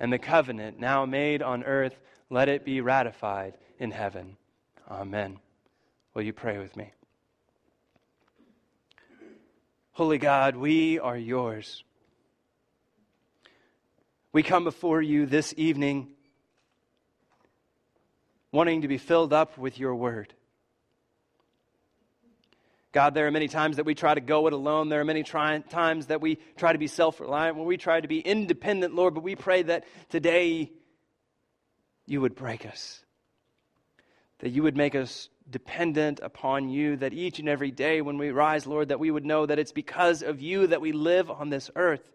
And 0.00 0.12
the 0.12 0.18
covenant 0.18 0.78
now 0.78 1.06
made 1.06 1.42
on 1.42 1.64
earth, 1.64 1.98
let 2.30 2.48
it 2.48 2.64
be 2.64 2.80
ratified 2.80 3.54
in 3.78 3.90
heaven. 3.90 4.36
Amen. 4.90 5.38
Will 6.14 6.22
you 6.22 6.32
pray 6.32 6.58
with 6.58 6.76
me? 6.76 6.92
Holy 9.92 10.18
God, 10.18 10.56
we 10.56 10.98
are 10.98 11.16
yours. 11.16 11.84
We 14.32 14.42
come 14.42 14.64
before 14.64 15.00
you 15.00 15.26
this 15.26 15.54
evening 15.56 16.08
wanting 18.50 18.82
to 18.82 18.88
be 18.88 18.98
filled 18.98 19.32
up 19.32 19.56
with 19.58 19.78
your 19.78 19.94
word. 19.94 20.34
God, 22.94 23.12
there 23.12 23.26
are 23.26 23.32
many 23.32 23.48
times 23.48 23.78
that 23.78 23.84
we 23.84 23.96
try 23.96 24.14
to 24.14 24.20
go 24.20 24.46
it 24.46 24.52
alone. 24.52 24.88
There 24.88 25.00
are 25.00 25.04
many 25.04 25.24
try- 25.24 25.58
times 25.58 26.06
that 26.06 26.20
we 26.20 26.38
try 26.56 26.72
to 26.72 26.78
be 26.78 26.86
self 26.86 27.18
reliant, 27.18 27.56
where 27.56 27.66
we 27.66 27.76
try 27.76 28.00
to 28.00 28.06
be 28.06 28.20
independent, 28.20 28.94
Lord. 28.94 29.14
But 29.14 29.24
we 29.24 29.34
pray 29.34 29.62
that 29.62 29.84
today 30.10 30.70
you 32.06 32.20
would 32.20 32.36
break 32.36 32.64
us, 32.64 33.04
that 34.38 34.50
you 34.50 34.62
would 34.62 34.76
make 34.76 34.94
us 34.94 35.28
dependent 35.50 36.20
upon 36.22 36.68
you, 36.68 36.94
that 36.98 37.12
each 37.12 37.40
and 37.40 37.48
every 37.48 37.72
day 37.72 38.00
when 38.00 38.16
we 38.16 38.30
rise, 38.30 38.64
Lord, 38.64 38.90
that 38.90 39.00
we 39.00 39.10
would 39.10 39.26
know 39.26 39.44
that 39.44 39.58
it's 39.58 39.72
because 39.72 40.22
of 40.22 40.40
you 40.40 40.68
that 40.68 40.80
we 40.80 40.92
live 40.92 41.32
on 41.32 41.50
this 41.50 41.72
earth. 41.74 42.12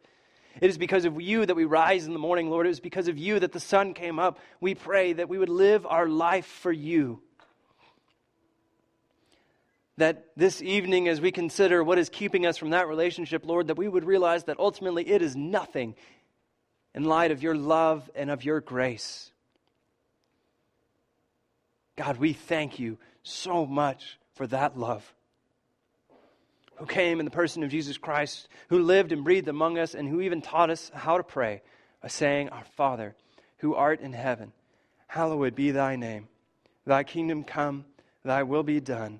It 0.62 0.70
is 0.70 0.78
because 0.78 1.04
of 1.04 1.20
you 1.20 1.46
that 1.46 1.58
we 1.58 1.66
rise 1.66 2.08
in 2.08 2.14
the 2.14 2.20
morning, 2.20 2.50
Lord. 2.50 2.68
It 2.68 2.70
is 2.70 2.80
because 2.80 3.10
of 3.10 3.18
you 3.18 3.38
that 3.42 3.52
the 3.52 3.60
sun 3.60 3.94
came 3.94 4.18
up. 4.18 4.40
We 4.62 4.76
pray 4.76 5.12
that 5.12 5.28
we 5.28 5.40
would 5.40 5.50
live 5.50 5.86
our 5.86 6.08
life 6.08 6.46
for 6.46 6.72
you. 6.72 7.22
That 10.00 10.26
this 10.38 10.62
evening, 10.62 11.10
as 11.10 11.20
we 11.20 11.32
consider 11.32 11.84
what 11.84 12.00
is 12.00 12.08
keeping 12.08 12.46
us 12.46 12.58
from 12.58 12.70
that 12.70 12.88
relationship, 12.88 13.46
Lord, 13.46 13.68
that 13.68 13.78
we 13.78 13.90
would 13.90 14.06
realize 14.06 14.46
that 14.46 14.58
ultimately 14.58 15.08
it 15.08 15.22
is 15.22 15.36
nothing 15.36 15.94
in 16.96 17.04
light 17.04 17.32
of 17.32 17.44
your 17.44 17.54
love 17.54 18.10
and 18.16 18.30
of 18.32 18.46
your 18.46 18.62
grace. 18.62 19.32
God, 21.98 22.16
we 22.16 22.32
thank 22.32 22.80
you 22.80 22.98
so 23.24 23.66
much 23.66 24.18
for 24.36 24.48
that 24.48 24.80
love 24.80 25.14
who 26.78 26.86
came 26.86 27.20
in 27.20 27.26
the 27.26 27.32
person 27.32 27.62
of 27.62 27.70
Jesus 27.70 27.98
Christ, 27.98 28.48
who 28.70 28.80
lived 28.80 29.12
and 29.12 29.26
breathed 29.26 29.50
among 29.50 29.78
us, 29.78 29.96
and 29.96 30.08
who 30.08 30.22
even 30.22 30.42
taught 30.42 30.70
us 30.70 30.90
how 30.94 31.18
to 31.18 31.24
pray 31.24 31.62
by 32.02 32.08
saying, 32.08 32.48
Our 32.50 32.64
Father, 32.78 33.18
who 33.58 33.76
art 33.76 34.00
in 34.00 34.14
heaven, 34.14 34.54
hallowed 35.08 35.56
be 35.56 35.72
thy 35.72 35.98
name. 35.98 36.30
Thy 36.86 37.04
kingdom 37.04 37.44
come, 37.44 37.84
thy 38.24 38.44
will 38.44 38.64
be 38.64 38.80
done, 38.80 39.20